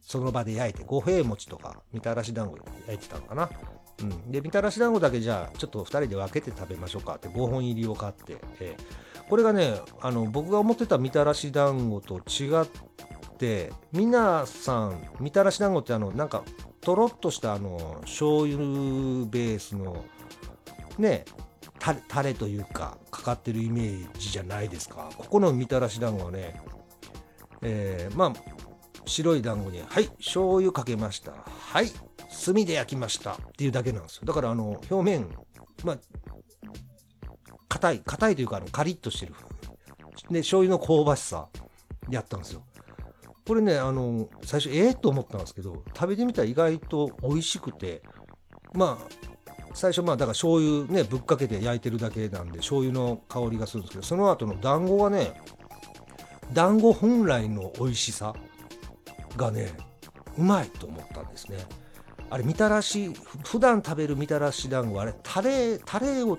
[0.00, 3.50] その場で焼いて五平餅とかみたらし団子焼いてたのかな。
[4.00, 12.66] うん、でみたらし団子だけじゃあちょっと2人で分けて食べましょうかって5本入りを買って、えー、これがねあの僕が思ってたみたらし団子と違っ
[13.38, 16.42] て皆さんみたらし団子ってあのなんか
[16.82, 18.58] とろっとしたあの醤油
[19.26, 20.04] ベースの
[20.98, 21.24] ね
[21.78, 25.10] タレタレというかかかってるイメージじゃないですか。
[25.16, 26.60] ここのみたらし団子はね、
[27.62, 28.32] えー、まあ
[29.06, 31.32] 白い団子にはい醤油かけました。
[31.32, 31.86] はい
[32.44, 33.32] 炭で焼きました。
[33.32, 34.22] っていうだけなんですよ。
[34.24, 35.28] だからあの表面
[35.84, 35.98] まあ
[37.68, 39.34] 硬い硬いというかあのカリッとしてる
[40.30, 41.48] で醤油の香ばしさ
[42.10, 42.62] やったんですよ。
[43.46, 48.02] これねあの最初ええー、と思ったんですけど食べてみたら意外と美味しくて
[48.74, 49.06] まあ
[49.74, 55.32] 最初まあだから醤油ねぶっかけて焼いてるだけなんで醤油の香りがするんですけどその後の団子がね
[56.52, 58.34] 団子本来の美味しさ
[59.36, 59.72] がね
[60.36, 61.58] うまいと思ったんですね。
[62.30, 63.10] あれみたらし
[63.44, 66.38] 普段食べるみたらし団子あれタレタレを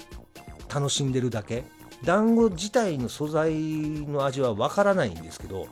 [0.74, 1.66] 楽しんでるだけ。
[2.04, 5.68] 団子自体の素材の味はわからないんですけど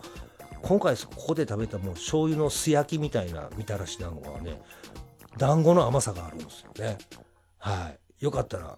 [0.61, 4.61] 今回ここで食べたもう醤油の素焼きみたいなみたらし団子はね
[5.37, 6.97] 団子の甘さがあるんですよね
[7.59, 8.77] はいよかったら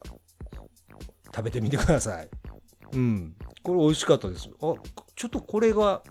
[1.35, 2.29] 食べてみてください
[2.93, 4.73] うんこれ美味しかったですあ
[5.15, 6.01] ちょっとこれが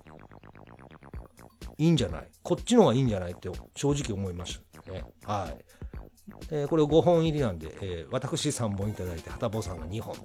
[1.78, 2.28] いいんじゃない？
[2.42, 3.32] こっちの方がいいんじゃない？
[3.32, 5.04] って正直思いましたね。
[5.24, 5.64] はい。
[6.50, 10.20] えー、これ5本入りなんで、えー、私3本いただいて、はたぼさんが2本で。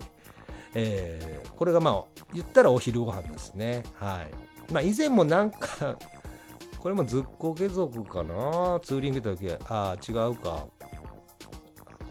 [0.76, 3.84] えー、これがまあ、言ったらお昼ご飯ですね。
[3.96, 4.32] はい。
[4.72, 5.98] まあ、以前もなんか
[6.80, 8.80] これもずっこけ族かな？
[8.84, 10.68] ツーリング行った時ああ、違うか。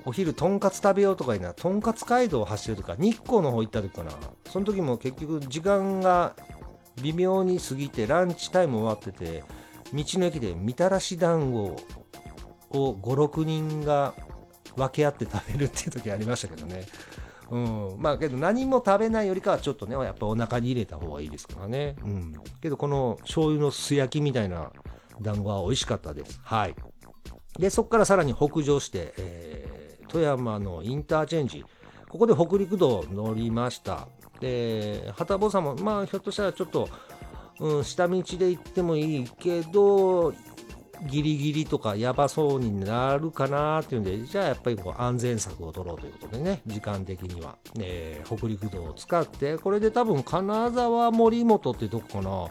[0.05, 4.12] お昼とんかつ食べようとかいな、とんかつ街道を走るとか、日光の方行った時かな。
[4.51, 6.37] その時も結局時間が
[7.03, 9.42] 微妙に過ぎて、ランチタイム終わってて、
[9.92, 11.77] 道の駅でみたらし団子
[12.71, 14.14] を56人が
[14.77, 16.87] 分け合って食べるっていう時ありましたけどね。
[17.51, 21.97] うん、まあけど何も食べないよりかはちょっとねやっぱお腹に入れた方がいいですからね。
[22.03, 24.73] うん、けどこの醤油の素焼きみたいな
[25.21, 26.41] 団子は美味しかったです。
[26.43, 26.75] はい。
[27.59, 31.65] でそこからさらに北上して、えー、富山のインターチェンジ
[32.09, 34.09] ここで北陸道乗りました。
[34.41, 36.89] で、旗坊さんも、まあ、ひょっとしたらちょっと、
[37.61, 40.33] うん、下道で行ってもいいけど、
[41.05, 52.49] ギリギリとかやばそうになるかなっていうんで、じゃあやっぱりこう安全策を取ろうということでね、時間的には、えー、北陸道を使って、これで多分金沢森本ってどこかな、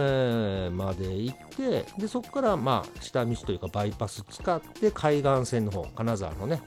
[0.00, 6.62] えー、まで行って、で、そこからまあ下道というかバイパス使って海岸線の方、金沢のね、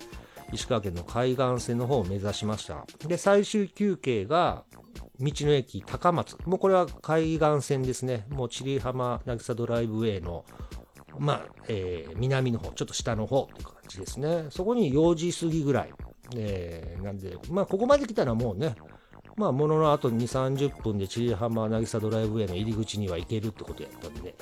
[0.52, 2.86] 石川県の海岸線の方を目指しました。
[3.08, 4.64] で、最終休憩が
[5.20, 6.38] 道の駅高松。
[6.46, 8.26] もうこれは海岸線ですね。
[8.30, 10.46] もう千里浜渚ドライブウェイの
[11.18, 14.46] まあ、えー、南の方、ちょっと下の方っていう感じですね。
[14.50, 15.94] そこに4時過ぎぐらい。
[16.36, 18.76] えー、なんで、まあ、ここまで来たらもうね、
[19.36, 24.36] まあ、もののあと2、30分で千里浜渚ドライブウェイの入り口には行けるってことやったんで、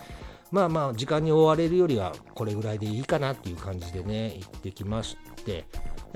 [0.52, 5.66] まあまあ、時間に追われるよりは、これぐらいでいいかなっていう感じでね、行ってきまして、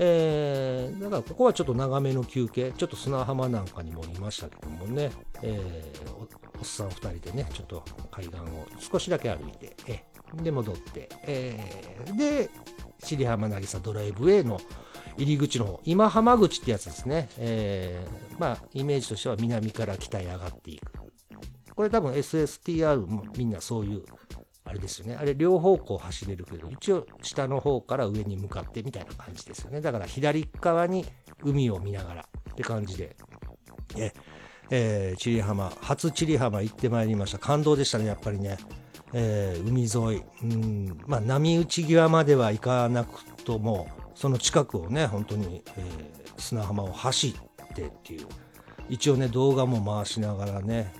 [0.04, 5.12] えー、だからここはちょっと長めの休憩、ちょっと砂浜なんかにもいましたけどもね、
[5.42, 10.04] えー、おっさん2人でね、ちょっと海岸を少しだけ歩いて、え
[10.42, 12.50] で、戻って、えー、で、
[12.98, 14.60] 尻浜渚ドライブウェイの
[15.16, 17.28] 入り口の方、今浜口ってやつですね。
[17.38, 20.92] えー、まあ、イメージとしては南から北へ上がっていく。
[21.76, 24.04] これ多分 SSTR もみんなそういう、
[24.64, 25.16] あれですよね。
[25.16, 29.80] あれ両方向走れるけど、一応下の方から上に向かってみたいな感じですよね。
[29.80, 31.04] だから左側に
[31.42, 33.16] 海を見ながらって感じで。
[33.96, 34.12] え、
[34.70, 37.38] えー、千里浜、初千里浜行ってまいりました。
[37.38, 38.56] 感動でしたね、やっぱりね。
[39.12, 48.26] えー、海沿い、うんまあ、波打ち際までは行かなくともその近くをね本当に、えー、砂浜を走ってっていう
[48.88, 50.92] 一応ね動画も回しながらね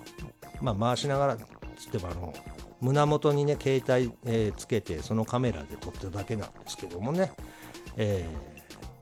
[0.61, 2.35] まあ回しながらつってもあの
[2.82, 7.32] 胸元にね携帯、えー、つけてそのカメラで撮っただけなんですけどもね、
[7.96, 8.28] え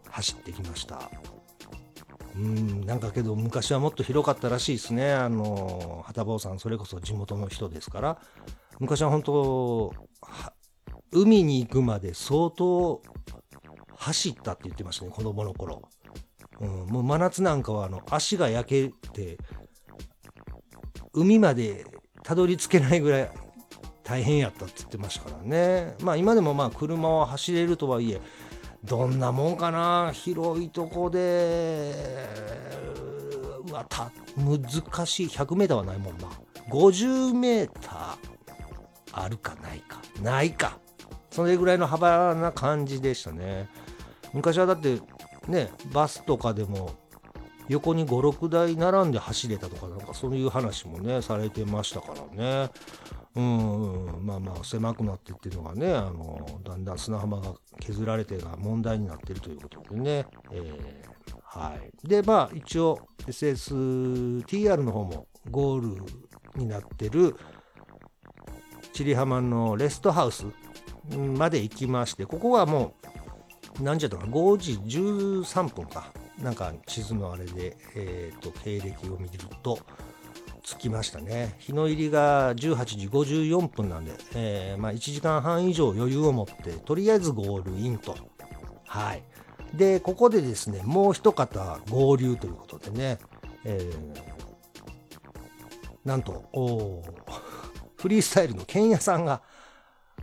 [0.05, 1.11] ー、走ってきました。
[2.37, 5.13] うんなんかけど昔はもっと広かったらしいですね。
[5.13, 8.19] あの旗坊さんそれこそ地元の人ですから。
[8.81, 9.95] 昔は本当
[11.13, 13.03] 海に行くまで相当
[13.97, 15.83] 走ったって言ってましたね子供の頃、
[16.61, 19.37] うん、もう真夏なんかはあの足が焼けて
[21.13, 21.85] 海まで
[22.23, 23.31] たどり着けないぐらい
[24.03, 25.95] 大変やったって言ってましたからね。
[26.01, 28.21] まあ今でもまあ車は走れるとはいえ
[28.85, 30.11] どんなもんかな。
[30.13, 31.95] 広いとこで
[33.69, 35.27] うわた難しい。
[35.27, 36.29] 100m はないもんな。
[36.71, 37.71] 50m
[39.13, 40.01] あるかないか。
[40.23, 40.79] ないか。
[41.31, 43.69] それぐらいの幅な感じでしたね。
[44.33, 45.01] 昔はだって
[45.49, 46.93] ねバスとかでも
[47.69, 52.71] 横に56台並んで走れたとかなんかそういう話もねされてましたからね。
[53.37, 62.09] うんまあまあ狭くなってっていうのがねあのだんだん砂浜が削られてが問題になってるということでね、えー、はい。
[62.09, 66.03] でまあ一応 SSTR の方もゴール
[66.57, 67.37] になってる
[68.93, 70.45] 千里浜のレストハウス
[71.17, 72.95] まで行きましてここはも
[73.79, 76.13] う何時だったか5時13分か。
[76.43, 79.79] なんか地図のあれで、えーと、経歴を見ると
[80.77, 81.55] 着きましたね。
[81.59, 88.17] 日の入りが18時54分なんで、えー、まあ、1時間半以上余裕を持ってとりあえずゴールインと。
[88.87, 89.23] はい。
[89.75, 93.19] でここでですねもう一方合流ということでね、
[93.65, 94.21] えー、
[96.05, 96.51] なんと
[97.97, 99.43] フリースタイルの剣屋さんが、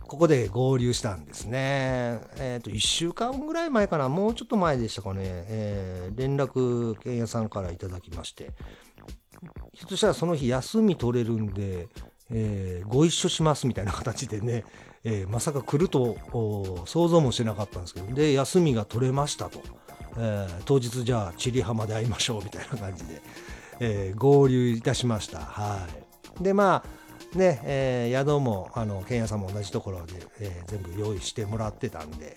[0.08, 2.20] ここで合流したんですね。
[2.38, 8.52] えっ、ー、と、1週間ぐらい前かな、もうちょっと前でしたかね、えー、連絡、剣屋さんからいただきまして、
[9.78, 11.86] ひょっとしたらその日休み取れるんで、
[12.32, 14.64] えー、ご一緒しますみたいな形でね、
[15.04, 16.16] えー、まさか来ると
[16.84, 19.62] 想像もしてなかったんですけど、で、休みが取れましたと。
[20.16, 23.22] えー、当日じゃあ、千里浜で会いましょうみたいな感じで、
[23.78, 25.38] え合流いたしました。
[25.38, 25.86] は
[26.40, 26.42] い。
[26.42, 32.36] で、まあ、ね、えー、宿も、あの、剣屋さんも同じところで、えー、全部用意してもらってたんで、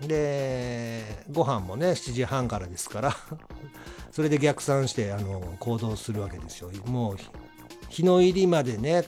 [0.00, 3.16] で、ご飯もね、7時半からですから
[4.10, 6.70] それで逆算して、あの、行動するわけですよ。
[6.86, 7.16] もう、
[7.88, 9.04] 日の入りまでね、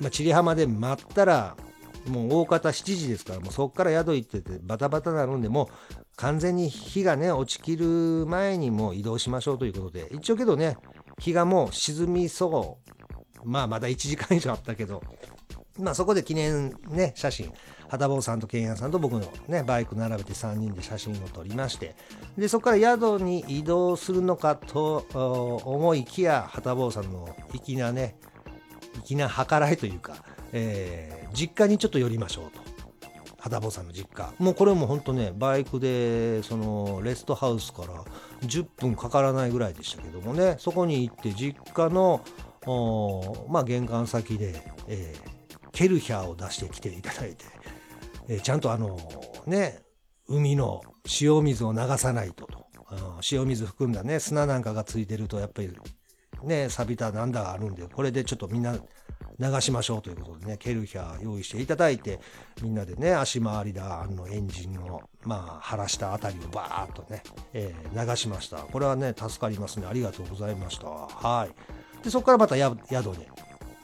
[0.00, 1.56] まあ、千里浜で待ったら、
[2.06, 10.76] もう大方7時ですから、もうそこから宿行っててバタバタなので、もう完全に日がね、落ちきる前にもう移動しましょうということで、一応けどね、
[11.18, 12.84] 日がもう沈みそう
[13.44, 15.02] まあまだ1時間以上あったけど、
[15.78, 17.52] まあそこで記念ね、写真、
[17.94, 21.94] 旗坊さんと剣屋さんと僕のね、バイク並べて3人で写真を撮りまして、
[22.36, 25.06] で、そこから宿に移動するのかと
[25.64, 28.16] 思いきや、旗坊さんの粋なね、
[29.04, 30.16] 粋な計らいというか、
[30.52, 32.62] えー、実家にちょっと寄りましょうと。
[33.38, 34.32] 旗坊さんの実家。
[34.38, 38.02] もうこれも本当ね、バイクで、その、レストハウスから
[38.40, 42.24] 10分かからないぐらいでしたけどもね、そこに行って実家の
[43.48, 44.54] まあ、玄関先で、
[44.88, 47.44] えー、ケルヒャーを出してきていただいて、
[48.28, 48.98] えー、ちゃんとあの
[49.46, 49.82] ね
[50.28, 50.82] 海の
[51.20, 52.64] 塩水を流さないとと
[53.30, 55.70] 塩水含んだね砂なんかがついてるとやっぱり
[56.42, 58.76] ね錆びたなんだがあるんでこれでちょっとみんな
[59.38, 62.20] 流しましょうということでね、ケルヒャー用意していただいて、
[62.62, 67.22] みんなでね、足回りだ、あのエンジンを、まあ、晴らしたあたりをバーっとね、
[67.52, 68.58] えー、流しました。
[68.58, 69.86] これはね、助かりますね。
[69.86, 70.86] ありがとうございました。
[70.86, 72.04] はい。
[72.04, 72.76] で、そこからまた宿
[73.16, 73.28] で。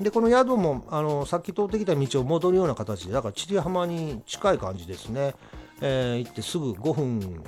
[0.00, 5.34] で、この宿も、あの、さっき通ってきた道を戻るような形で、だから、千里浜に近い感じですね。
[5.82, 7.42] えー、行ってすぐ5分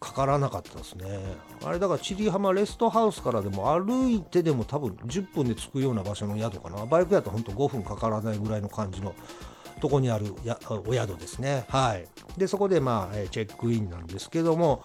[0.00, 1.18] かからなかったですね。
[1.64, 6.84] あれだから、千里浜レストハウスからでも歩いてでも多分10分で着くような場所の宿かな。
[6.84, 9.14] バイクやとほんと5分かからないぐらいの感じの
[9.80, 11.64] とこにあるやお宿ですね。
[11.68, 12.06] はい。
[12.36, 14.84] で、そこでまあ、チェックインなんですけども、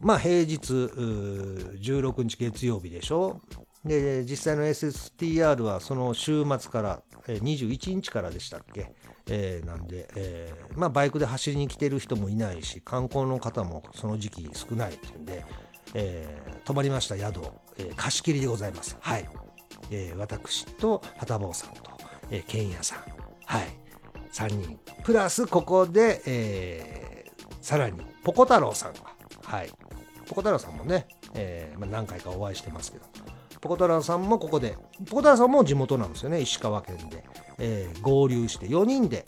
[0.00, 3.40] まあ平日、16日月曜日でしょ。
[3.84, 8.92] で、実際の SSTR はその週末から、21日からでしたっけ？
[9.30, 15.44] えー、なんで、えー、まあ、バイクで走りに来てる人もいないし観光の方もその時期少ないっていうんで、
[15.92, 17.42] えー、泊まりました宿、
[17.76, 18.96] え、貸し切りでございます。
[19.00, 19.28] はい。
[19.90, 21.82] え、私と旗坊さんと、
[22.30, 22.98] えー、剣屋さん。
[23.44, 23.66] はい。
[24.32, 24.78] 3人。
[25.04, 29.00] プラス、ここで、え、さらに、ポコ太郎さんが。
[29.44, 29.70] はい。
[30.26, 33.04] ポコ太郎さんもね、えまあ、何回かお会いしてますけど、
[33.60, 37.24] ポコ太郎さんもここで、ポコ太郎さんも地元なんですよね、石川県で。
[37.58, 39.26] えー、合流して4人で、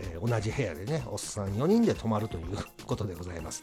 [0.00, 2.44] えー、同じ部屋でね、おっさん4人で泊まるという
[2.86, 3.62] ことでございます。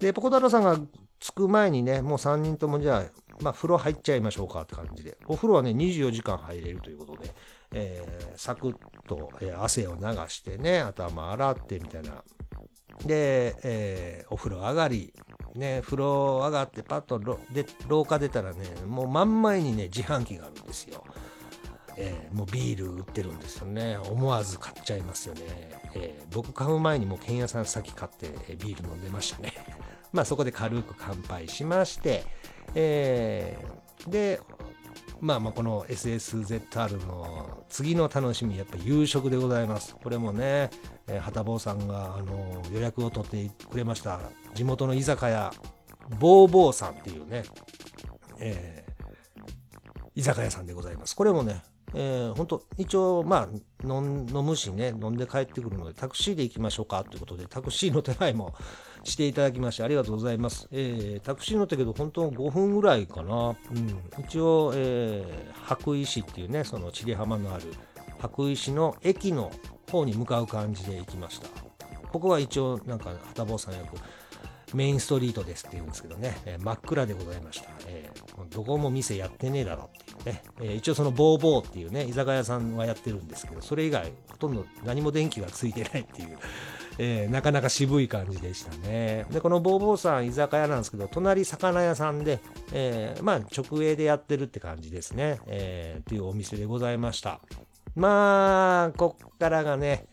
[0.00, 0.78] で、ポコ太郎さんが
[1.20, 3.04] 着く前にね、もう3人ともじゃあ、
[3.42, 7.34] まあ、風呂入っちゃいましょうかって感じで、お風呂はね、24時間入れるということで、
[7.72, 8.74] えー、サクッ
[9.06, 12.22] と、えー、汗を流してね、頭洗ってみたいな。
[13.04, 15.12] で、えー、お風呂上がり、
[15.54, 17.18] ね、風呂上がってパッと
[17.50, 21.04] で廊下出たらね、もう真ん前にね、自販機があるんですよ。
[22.00, 23.98] えー、もうビール売ってるんですよね。
[23.98, 25.42] 思わず買っちゃいますよね。
[25.94, 29.52] えー、僕買う前にもう剣屋さん先買って、ビール飲んでましたね。
[30.12, 32.24] まあそこで軽く乾杯しまして、
[32.74, 34.40] えー、で、
[35.20, 39.96] まあまあこの SSZR の次の楽しみ、やっぱ夕食でございます。
[40.00, 40.70] これもね、
[41.08, 44.20] えー、旗坊さんがあの予約を取ってくれました。
[44.54, 45.52] 地元の居酒屋、
[46.18, 47.44] ボーボーさんっていうね、
[48.40, 51.16] えー、居酒屋さんでございます。
[51.16, 51.62] これもね、
[51.94, 58.54] えー、本当一応、まあ飲、むしね、飲んで帰ってくるので、タクシーで行きましょうかということで、タクシーの手前も
[59.04, 60.68] していただきまして、ありがとうございます。
[60.70, 63.48] えー、タクシー乗ったけど、本当5分ぐらいかな。
[63.48, 67.72] うん、一応、えー、白衣市っていうね、その千里浜のある
[68.18, 69.50] 白衣の駅の
[69.90, 71.48] 方に向かう感じで行きました。
[72.10, 73.96] ここは一応、なんか、旗坊さん役、
[74.74, 77.70] メインストリートですって言うんですけどね、えー、真っ暗でございました。
[77.86, 86.38] えー、どこも店やってねえだろっていうね、えー、一応そのボーボーっていうね、居酒屋さんはやってるんですけど、それ以外ほとんど何も電気がついてないっていう、
[86.98, 89.26] えー、なかなか渋い感じでしたね。
[89.30, 92.40] で、このボーボーさん居酒屋なんですけど、隣魚屋さんで、
[92.72, 97.40] えー、まあ直営でやってるって感じですね、えー、っていうお店でございました。
[97.94, 100.06] まあ、こっからがね、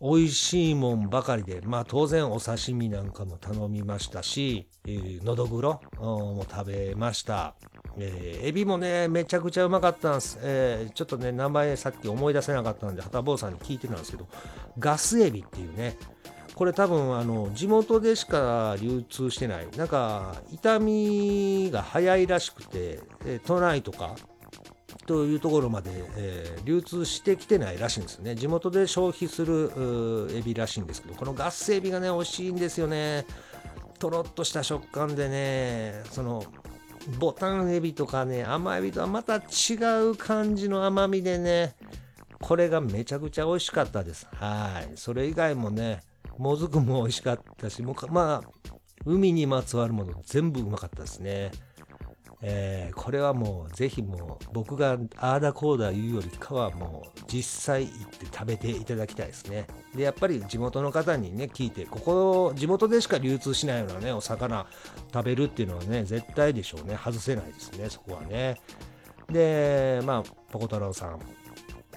[0.00, 7.56] 美味しいもんばかりで、まあ当然お刺身なんかも頼みましたし、えー、のどぐろも食べました。
[7.96, 10.38] えー、エビもね、めちゃくちゃうまかったんです。
[10.40, 14.28] えー、ちょっとね、名前さっき思い出せなかったんで、はたぼうさんに聞いてたんですけど、
[14.78, 15.98] ガスエビっていうね、
[16.54, 23.00] これ多分あの地元でしか流通してないなんか痛みが早いらしくて、
[23.46, 24.14] 都内とか
[25.06, 28.34] というところまで、えー、流通してきてないらしいんですね。
[28.34, 33.26] 地元で消費するエビらしいんですけど、このガスエビがね、美味しいんですよね。
[33.98, 36.44] とろっとした食感でね、その、
[37.18, 39.74] ボタンエビとかね、甘エビとはまた違
[40.10, 41.74] う感じの甘みでね、
[42.40, 44.26] これがめちゃくちゃ美味しかったです。
[44.32, 44.92] はい。
[44.96, 46.00] それ以外もね、
[46.36, 48.68] もずくも美味しかったし、もうまあ、
[49.04, 51.50] 海にまつわるもの全部うまかったですね。
[52.40, 59.66] えー、これはもうぜひもう僕があーだこーだ言うよりかはもう実際行って食べていただきたいですね。
[59.94, 64.66] で、やっぱり地元の方にね、聞いて、ここ、地元でしか流通しないようなね、お魚
[65.12, 66.96] 食べるっていうのはね、絶対でしょうね。
[66.96, 68.60] 外せないですね、そこはね。
[69.28, 70.22] で、まあ、
[70.52, 71.18] ポコ太郎さん、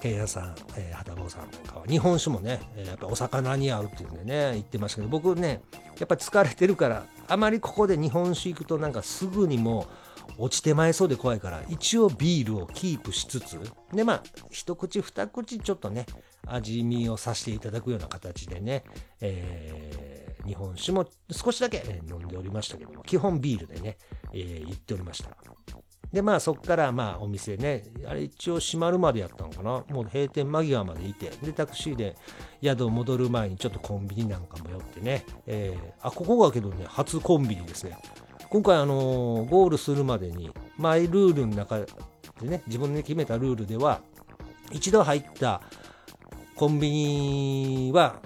[0.00, 5.62] ケンヤさん、えー、畑坊さんなんかは日本酒もね、えー、やっぱお魚に合うっていうんでね、言ってましたけど、僕ね、
[6.00, 9.86] やっぱ疲れてるから、あまりここで日本酒行くとなんかすぐにもう、
[10.38, 13.58] 落ちてまいそうで怖いから一応ビールをキープしつつ
[13.92, 16.06] でまあ一口二口ちょっとね
[16.46, 18.84] 味見をさせていただくような形でね、
[19.20, 23.98] えー、日本酒も少しだけ飲んでおりましたけども基本ビールでね、
[24.32, 25.30] えー、言っておりました。
[26.12, 29.82] でまあそこからまあお店ねあれ一応閉まるまでやったのかな？
[29.88, 32.16] もう閉店間際までいてでタクシーで
[32.62, 37.96] 宿戻る前にちょっとコンビニなんかも寄ってね、えー、あここがけどね初コンビニですね。
[38.52, 41.86] 今回あの、ゴールするまでにマイルールの中で
[42.42, 44.02] ね自分で決めたルールでは
[44.70, 45.62] 一度入った
[46.54, 48.16] コンビニは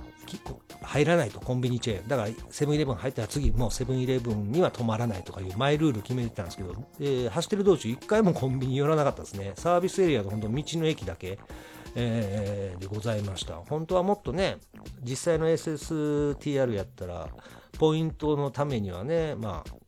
[0.82, 2.08] 入らないとコンビニチェーン。
[2.08, 9.52] だからセブンイレブン入ったら次もうセブンイレブンには止まらないとかいうマイルール決めてたんですけど、え、走ってる道中1回もコンビニ寄らなかったですね。
[9.54, 11.38] サービスエリアの本当道の駅だけ、
[11.94, 13.54] えー、でございました。
[13.68, 14.56] 本当はもっとね
[15.04, 17.28] 実際の SSTR やったら
[17.78, 19.85] ポイントのためにはねまあ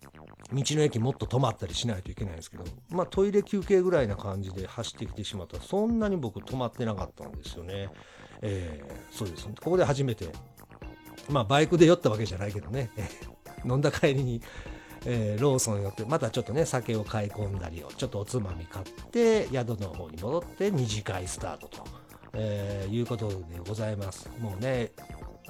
[0.53, 7.91] 道の駅もっと止まったりしないといけないんですけど、まあ、トイレ休憩ぐらいな感じで走ってきてしまったらそんなに僕止まってなかったんですよね。
[8.41, 10.29] えー、そうです、ここで初めて
[11.29, 12.91] まあバイクで酔ったわけじゃないけどね、
[13.67, 14.41] 飲んだ帰りに、
[15.05, 21.85] えー、ローソン寄ってまたちょっとね酒を買い込んだりをちょっとおつまみ買って宿の方に戻って2次会スタートと、
[22.33, 24.31] えー、いうことでございます。
[24.39, 24.93] もうね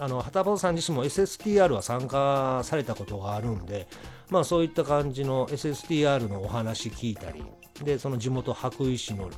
[0.01, 3.89] あの旗本さん自身も SSTR は参加されたことがあるんで
[4.31, 7.45] まあそういった感じの SSTR のお話聞いたり
[7.83, 9.31] でその地元白衣市の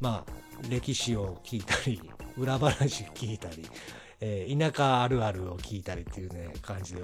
[0.00, 2.00] まあ歴史を聞いたり
[2.36, 3.66] 裏話聞いたり
[4.20, 7.02] えー、田舎あるあるを聞いたりっていうね、感じで、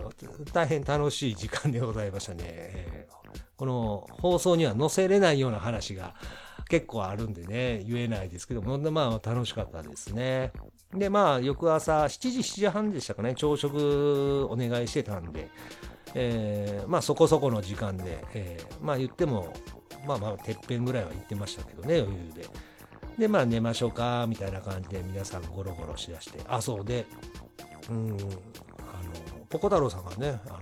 [0.53, 2.41] 大変楽しい時間でございましたね。
[2.45, 6.15] えー、この放送には載せれないような話が
[6.69, 10.53] 結構あるんでね、言えないですけども、まあ楽しかったですね。
[10.93, 15.51] で、まあ翌朝7時、7時半でしたかね、朝食お願いしてたんで、
[16.15, 19.53] えー、まあそこそこの時間で、えー、まあ言っても、
[20.07, 22.49] まあまあてっぺんぐらいは行ってましたけどね、余裕で。
[23.19, 27.07] で、まあ寝ましょうか、みたいな感じで皆さんゴロゴロしだして、あ、そうで、
[27.91, 28.19] うん、あの、
[29.49, 30.59] ポコ太郎さんがね、あの、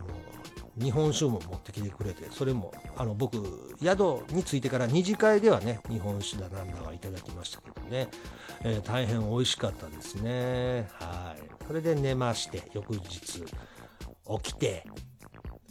[0.80, 4.00] 日本酒も持ってきてくれて、それも、あの、僕、宿
[4.32, 8.08] に着いてから二次会ではね、日本酒だなんだはいただきましたけどね、
[8.62, 10.88] えー、大変美味しかったですね。
[10.92, 11.42] はい。
[11.66, 13.44] それで寝まして、翌日、起
[14.42, 14.86] きて、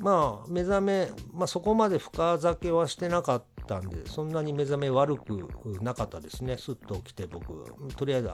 [0.02, 5.48] まあ、目覚め、まあ、そこまで深酒はしてなかったんで、そんなに目覚め悪く
[5.82, 6.58] なかったですね。
[6.58, 8.30] すっと起きて僕、とりあえず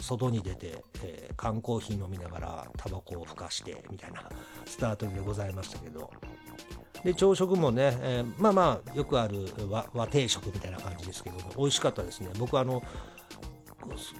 [0.00, 4.28] 外に出て、えー、缶コーヒー飲みながらタバコをふかして、みたいな
[4.66, 6.10] スタートでございましたけど。
[7.04, 12.30] で、朝食もね、えー、まあまあ、よくある和和定食みたいな感じですけど、美味しかったですね。
[12.38, 12.82] 僕、あの、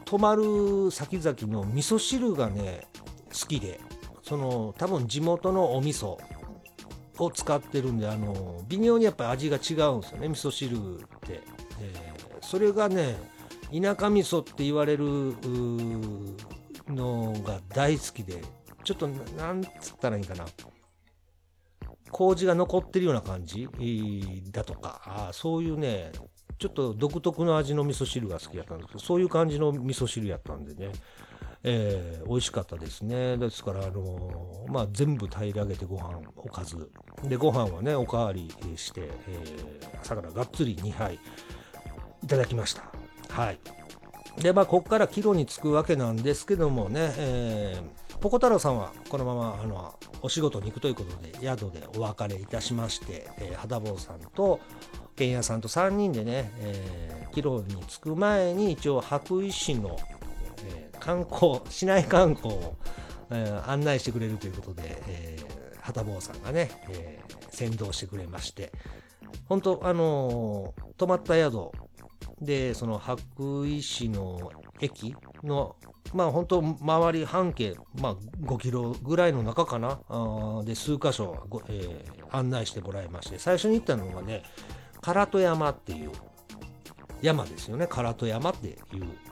[0.05, 2.87] 泊まる先々の味噌汁がね、
[3.33, 3.81] 好きで、
[4.23, 6.19] その、多分地元のお味噌、
[7.19, 10.79] を使ってるんであの微妙にやっぱり味が違うんですよね味噌汁っ
[11.21, 11.43] て、
[11.81, 13.17] えー、それがね
[13.73, 15.05] 田舎味噌って言われる
[16.89, 18.43] のが大好きで
[18.85, 20.45] ちょっとなんつったらいいかな。
[22.11, 23.69] 麹が残ってるような感じ？
[24.53, 25.01] だとか。
[25.05, 26.13] あそういうね
[26.59, 30.93] ちょっと独特の味の味噌汁が好きだったんですけどそういう感じの味噌汁やったんでね。
[31.67, 33.39] えー、美味しかったですね。
[33.39, 36.91] ですから、あのー、まあ、全部平らげてご飯おかず。
[37.25, 41.19] で、ご飯はね、おかわりして、えー、朝からがっつり2杯
[42.23, 42.85] いただきました。
[43.31, 43.59] はい。
[44.39, 54.61] で、まあ、ここから帰路に着くわけなんですけどもね、えー、ポコ太郎さんはこのまま、あの、お仕事に行くということで、宿でお別れいたしまして、えー、肌坊さんと、
[55.17, 59.97] 剣屋さんと3人でね、えー、帰路に着く前に一応白衣市の
[61.05, 62.77] 観光市内観光を、
[63.31, 68.73] えー、案内してくれるということで、えー、旗坊さんがね、えー、先導してくれまして
[69.47, 71.71] 本当あのー、泊まった宿
[72.41, 74.51] でその白衣市の
[74.81, 75.77] 駅の
[76.15, 84.43] まあ本当周り半径、まあ、5キロぐらいの中かなあで数箇所ご、えー、案内してもらいまして最初に行ったのがね
[85.03, 86.13] 唐戸山っていう
[87.25, 87.87] 山ですよね。
[87.87, 88.77] 唐戸山っていう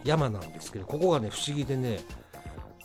[0.03, 2.01] 山なんですけどここがね不思議でね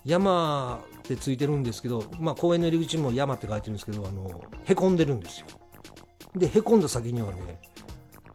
[0.04, 5.48] 山ってついてるんですけど、まあ、公園の入り口も山って書いてるんですけどあのへこんでるんですよ。
[6.36, 7.60] でへこんだ先にはね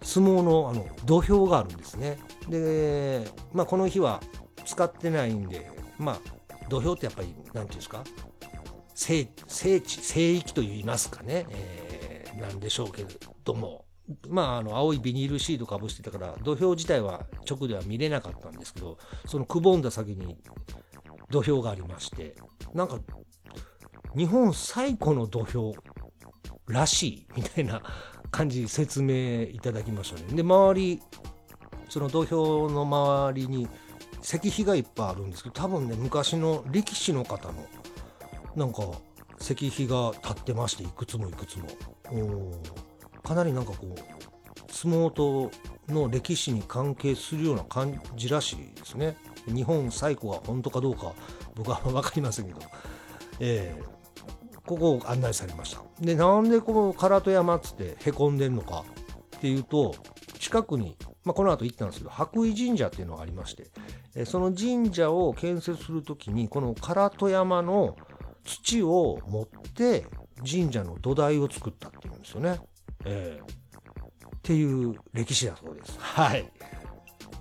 [0.01, 2.19] 相撲のあの土俵があるんですね。
[2.49, 4.23] で、まあ、この日は
[4.65, 6.19] 使ってないんでまあ
[6.71, 8.03] 土俵ってやっぱり何て言うんですか？
[8.95, 13.05] 聖聖地聖域と言いますかね、えー、なんでしょうけ
[13.45, 13.85] ども。
[14.29, 20.37] まあ、あの青いビニールシートかぶしてたから土俵自体は直では見れなかったんですけどそのくぼんだ先に
[21.31, 22.35] 土俵がありまして
[22.75, 22.99] なんか
[24.17, 25.75] 日本最古の土俵
[26.67, 27.83] らしいみたいな
[28.31, 31.01] 感じ説明いただきましたねで周り
[31.89, 33.69] その土俵の周りに
[34.23, 37.67] 石碑がいっぱいあるんですけど多分ね昔の力士の方の
[38.57, 38.83] なんか
[39.41, 41.67] 石碑が立ってましていくつもいくつも。
[43.23, 45.51] かなりなんかこう相撲と
[45.89, 49.17] の歴史に関係するような感じらしいですね。
[49.47, 51.13] 日本最古は本当かどうか
[51.55, 52.61] 僕は分かりませんけど、
[53.41, 55.83] えー、ここを案内されました。
[56.01, 58.85] で、なんでこの唐戸山っつってへこんでんのか
[59.37, 59.95] っていうと、
[60.39, 63.67] 近くに、まあ、この後行ったんですけど、白衣神社っていうのがありまして、
[64.15, 67.97] えその神社を建設するときに、この唐戸山の
[68.45, 70.07] 土を持って
[70.39, 72.61] 神社の土台を作ったっていうんですよね。
[73.05, 75.99] えー、っていう歴史だそうです。
[75.99, 76.51] はい。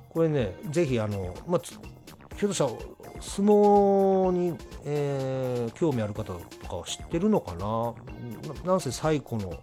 [0.09, 1.61] これね、ぜひ、あの、まあ、
[2.35, 2.71] ひょっとしたら、
[3.21, 7.93] 相撲に、えー、興味ある方とかは知ってるのかな？
[8.65, 9.53] なんせ最古の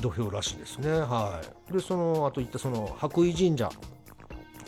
[0.00, 0.90] 土俵らしいですね。
[0.90, 1.40] は
[1.70, 1.72] い。
[1.72, 3.70] で、その、あと言ったその白衣神社。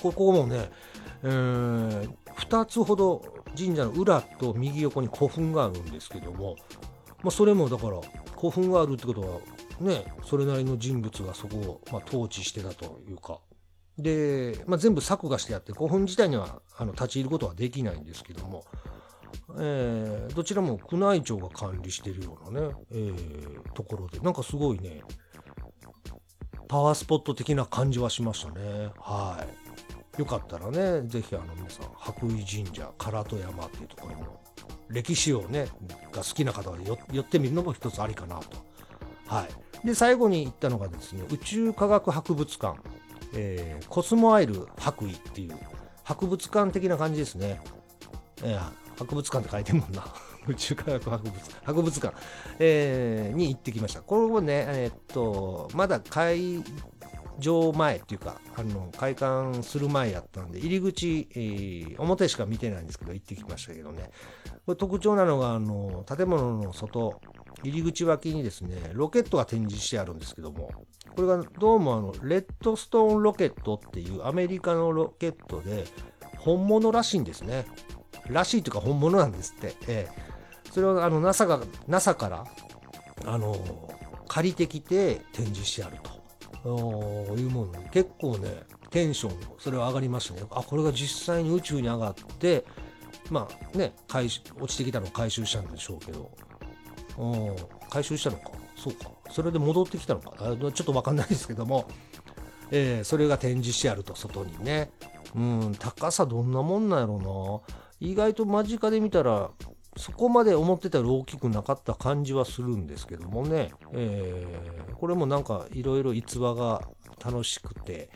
[0.03, 0.71] ここもね、
[1.23, 3.23] えー、2つほど
[3.57, 6.57] 神社の裏と右横に古墳があるんですけども、
[7.23, 8.01] まあ、それもだから
[8.37, 9.41] 古墳があるってことは
[9.81, 13.41] ねそれなりの人物がそこを、ま、統治してたというか。
[13.99, 18.65] で、まあ、全部作画してあって古墳自体にはあの立ち入ることはできないんですけども、
[19.59, 25.03] えー、どちらも宮内庁が管理してるようなね、えー、ところでなんかすごいね
[26.69, 28.91] パワースポット的な感じはしましたね。
[29.01, 29.45] は
[30.17, 30.21] い。
[30.21, 34.41] よかったらね、ぜひあの皆さん、白衣神社、唐戸山っていうところの
[34.89, 35.69] 歴史をね、
[36.13, 36.79] が好きな方は
[37.13, 38.45] 寄ってみるのも一つありかなと。
[39.27, 39.47] は
[39.85, 39.87] い。
[39.87, 42.79] で、最後に行ったのがですね、宇宙科学博物館、
[43.35, 45.57] えー、コスモアイル白衣っていう
[46.05, 47.61] 博物館的な感じですね。
[48.43, 50.05] えー、博物館って書いてるもんな。
[50.49, 52.17] 宇宙科学博物博物館、
[52.59, 54.01] えー、に行ってきました。
[54.01, 56.65] これもね、えー、っと、まだ開
[57.39, 64.11] 場前っていうか、あの、開館する前やったんで、入り口、えー、表しか見てないんですけど、行ってきましたけどね。
[64.67, 67.21] これ特徴なのが、あの、建物の外、
[67.63, 70.71] 入り口脇にですね、ロケットが展示してあるんですけども、
[71.15, 75.85] これがどうもあの、レッドストーンロケットっていうアメリカのロケットで、
[76.37, 77.67] 本物らしいんですね。
[78.29, 79.75] らしいというか本物なんですって。
[79.87, 82.45] えー、それをあの NASA が、NASA から、
[83.25, 83.57] あの、
[84.29, 86.18] 借りてきて展示してあると。
[86.65, 90.43] いうものに結構ねテンションそれは上がりましたね。
[90.51, 92.65] あこれが実際に宇宙に上がって
[93.31, 96.31] まあね回落ちてきたのを回収したんでしょうけど。
[97.91, 98.51] 回収したのか。
[98.77, 99.11] そうか。
[99.31, 100.37] それで戻ってきたのか。
[100.39, 101.89] ちょっと分かんないですけども、
[102.71, 104.91] えー、それが展示してあると外にね。
[105.35, 107.79] うん高さどんなもんなんやろうな。
[108.01, 109.51] 意外と間近で見たら
[109.99, 116.83] そこまで思ってたより大きくなかった感じはするんですけどもね、えー、これもなんかいろいろ逸話が
[117.25, 118.09] 楽しくて、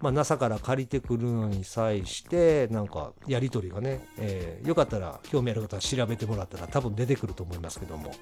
[0.00, 8.12] まあ、NASA から借りてくるのに際してなんかやり取りがね、えー、よかったら興味ある方は調べてもらったら多分出てくると思いますけども。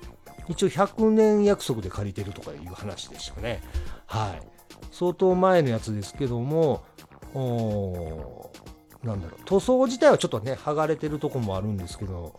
[0.48, 3.62] 一応100年約束で借りてるとかいう話でしたね。
[4.06, 4.42] はい。
[4.90, 6.84] 相当前のやつですけども
[9.02, 9.44] なんだろう。
[9.44, 12.34] 塗装自体はちょっとね剥がれてるとこもあるんですけど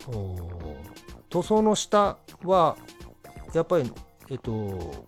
[1.28, 2.76] 塗装の下は
[3.52, 3.92] やっぱり
[4.30, 5.06] えっと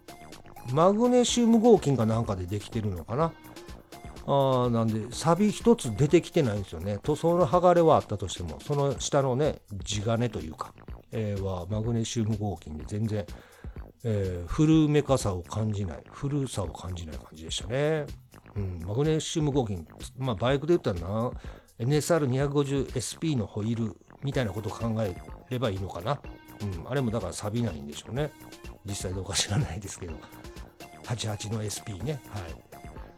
[0.73, 3.33] マグネシウム合金かなんかでできてるのかな。
[4.29, 6.99] あなんで錆一つ出てきてないんですよね。
[7.05, 10.75] 塗装の剥がれはあったとしてもその下のね地金というか、
[11.13, 13.25] えー、はマグネシウム合金で全然、
[14.03, 18.07] えー、古めかさを感じない古さを感じない感じでしたね。
[18.57, 19.87] うん、マグネシウム合金、
[20.17, 21.31] まあ、バイクで言ったらな
[21.79, 25.15] NSR250SP のホイールみたいなことを考え
[25.51, 26.21] ればいいのかな、
[26.63, 28.31] うん、あれもだから錆びないんでしょうね。
[28.85, 30.15] 実際どうか知らないですけど。
[31.05, 32.21] 88の SP ね。
[32.31, 32.43] はい。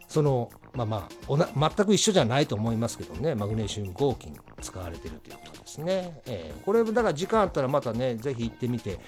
[0.09, 3.35] そのまあまあおな全く一緒じゃないと思いますけどね。
[3.35, 8.99] マグネシウム合金使われてるということですね、えー、これだから時間あったらまたねぜひ行ってみて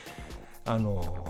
[0.65, 1.27] あの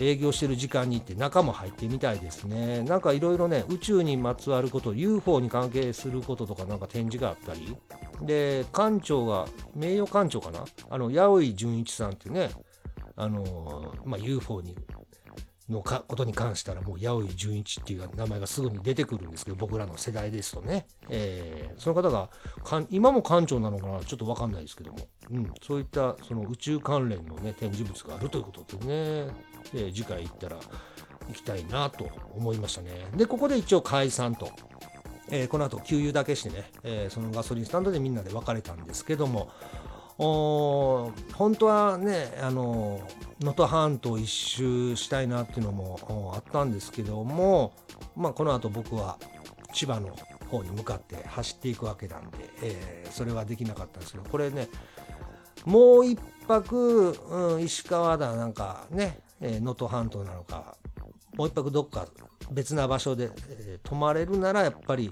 [0.00, 2.82] 営業してる時間に行って中も入ってみたいですね。
[2.82, 7.76] なんかいろいろね、宇宙にまつわること、UFO に関係することとかなんか展示があったり、
[8.22, 10.64] で、館長が、名誉館長かな？
[10.90, 12.50] あの、八尾井純一さんってね、
[13.16, 14.76] あの、まあ、UFO に
[15.70, 22.28] のかことに関したらもう八尾純一っていう名前がすぐに出てくるんですけど僕らの世代ですとね、えー、その方が
[22.90, 24.98] 今も館長なのかなちょっと分かんないですけども、
[25.30, 29.34] うん、そういったその宇宙関連のね展示物があるということでね、
[29.72, 30.58] えー、次回行ったら
[31.28, 32.90] 行きたいなと思いましたね。
[33.16, 34.50] でここで一応解散と。
[35.30, 39.50] えー、この後給油だけしてね、えそのガソリンスタンドでみんなで別れたんですけども、
[40.16, 41.12] 本
[41.58, 43.00] 当はねあの
[43.40, 47.72] 能登半島一周したいなっていうのもあったんですけども、
[48.16, 49.18] まあ、この後僕は
[49.72, 50.16] 千葉の
[50.48, 54.68] 方に向かって走っていくわけなんで、えー、それはできなかったんですけどこれね
[55.64, 60.76] もう一泊、うん、石川だなんかね能登、えー、半島なのか
[61.36, 62.06] もう一泊どっか
[62.52, 65.10] 別な場所で、えー、泊まれるならやっぱり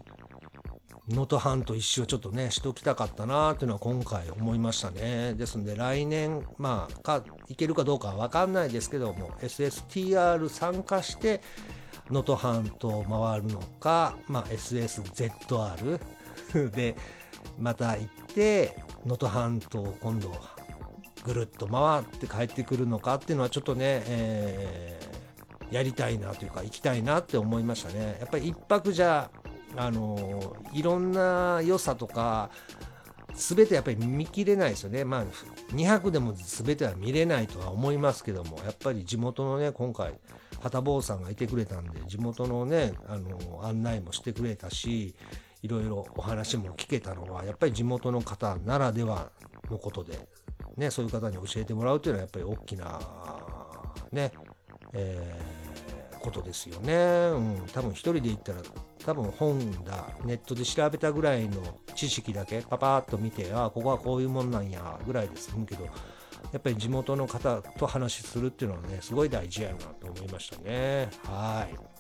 [1.09, 5.34] 能登半島一周ちょっとねしておきたかったなっていうのは今回思いましたね。
[5.34, 11.40] ですんで来年まあか行けるかどうかは分かんないですけども SSTR 参加して
[12.09, 15.98] 能登半島を回るのか、まあ、SSZR
[16.70, 16.96] で
[17.59, 20.32] また行って能登半島を今度
[21.24, 28.18] ぐるっと回って帰ってくるのかっていうのはちょっとね、えー、やりたいなというか行きたいなって思いましたね。
[28.20, 29.30] やっぱり1泊じゃ
[29.77, 32.51] あのいろんな良さとか
[33.35, 35.05] 全てやっぱり見切れないですよね。
[35.05, 35.25] まあ、
[35.75, 40.14] 2泊でも全ては見れないとは思いますけども、やっぱり地元のね、今回、
[40.61, 45.14] 旗坊さんがいてくれたんで、地元のね、あの、案内もしてくれたし、
[45.62, 49.31] いろいろお話も聞けたのは、やっぱり地元の方ならでは
[49.70, 50.29] のことで、
[50.77, 53.01] ね、そういう方に教えてもらうというのは、やっぱり大きな、
[54.12, 54.33] ね、
[54.93, 55.51] えー、
[56.23, 56.95] ことですよね。
[56.95, 58.61] うん、多分一人で行ったら
[59.05, 61.61] 多分本だネットで調べたぐらいの
[61.95, 65.91] 知識だけパパーッと見てああここはこういうもんなんやぐらいで済むけどや
[66.59, 71.11] っぱり地元の方と話するっていうのはねすごい大事やなと思いましたね。
[71.25, 71.93] はい。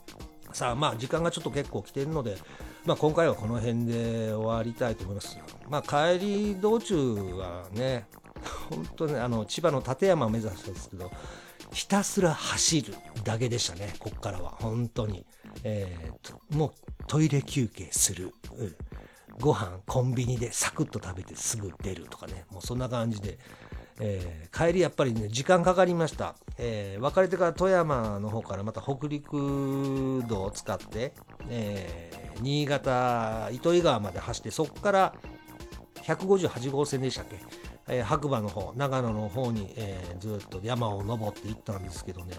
[0.52, 2.36] さあまあ時間がちょっと結構来てるので
[2.84, 5.38] まあ今回はこの辺で終わりたいと思います。
[5.68, 8.06] まあ帰り道中はね
[8.70, 11.10] 本当にあの千葉の館山を目指したんですけど
[11.72, 12.94] ひたすら走る
[13.24, 14.50] だけでしたねこっからは。
[14.60, 15.26] 本当に。
[15.64, 16.72] えー、もう
[17.06, 18.76] トイレ休憩する、うん、
[19.38, 22.44] ご飯コンビニでサクッと食べてすぐ出るとかね。
[22.50, 23.38] もうそんな感じで、
[24.00, 31.14] えー、帰りやっぱりね時間かかりました、えー、別れてから富山の方からまた北陸道を使って、
[31.48, 35.14] えー、新潟糸魚川まで走ってそこから
[36.02, 37.36] 158号線でしたっけ、
[37.88, 42.36] えー、白馬の方長野の方に、えー、ずっと山を登っていったんですけどね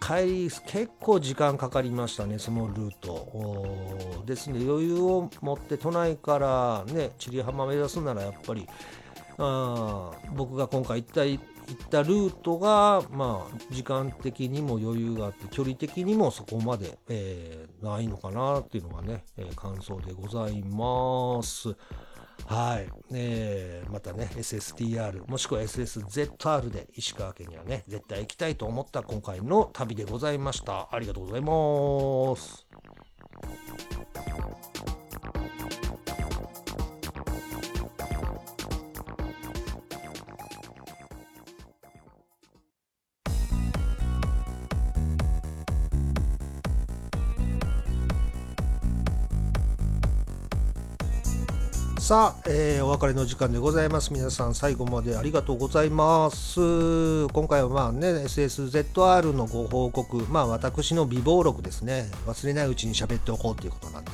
[0.00, 8.66] 帰り結構時間かかりましたねそのルートですね余裕を持って都内からね千里浜目指すならやっぱり
[9.38, 21.76] あ僕が今回行った行ったルートがまあ時間的にも余裕があって距離的にもそこまで、えー、ないのかなっていうのがね、えー、感想でございます。
[22.50, 30.88] はい、えー、またね SSTR もしくは SSZR で石川県にはね絶対行きたいと思った今回の旅でございました。
[30.90, 32.66] ありがとうございます。
[52.00, 54.10] さあ、えー、お別れの時間でございます。
[54.10, 57.28] 皆さん最後までありがとうございます。
[57.28, 62.10] 今回はまあね、SSZR のご報告、まあ私の備忘録ですね。
[62.26, 64.10] 忘れないうちに喋っておこうということなんで。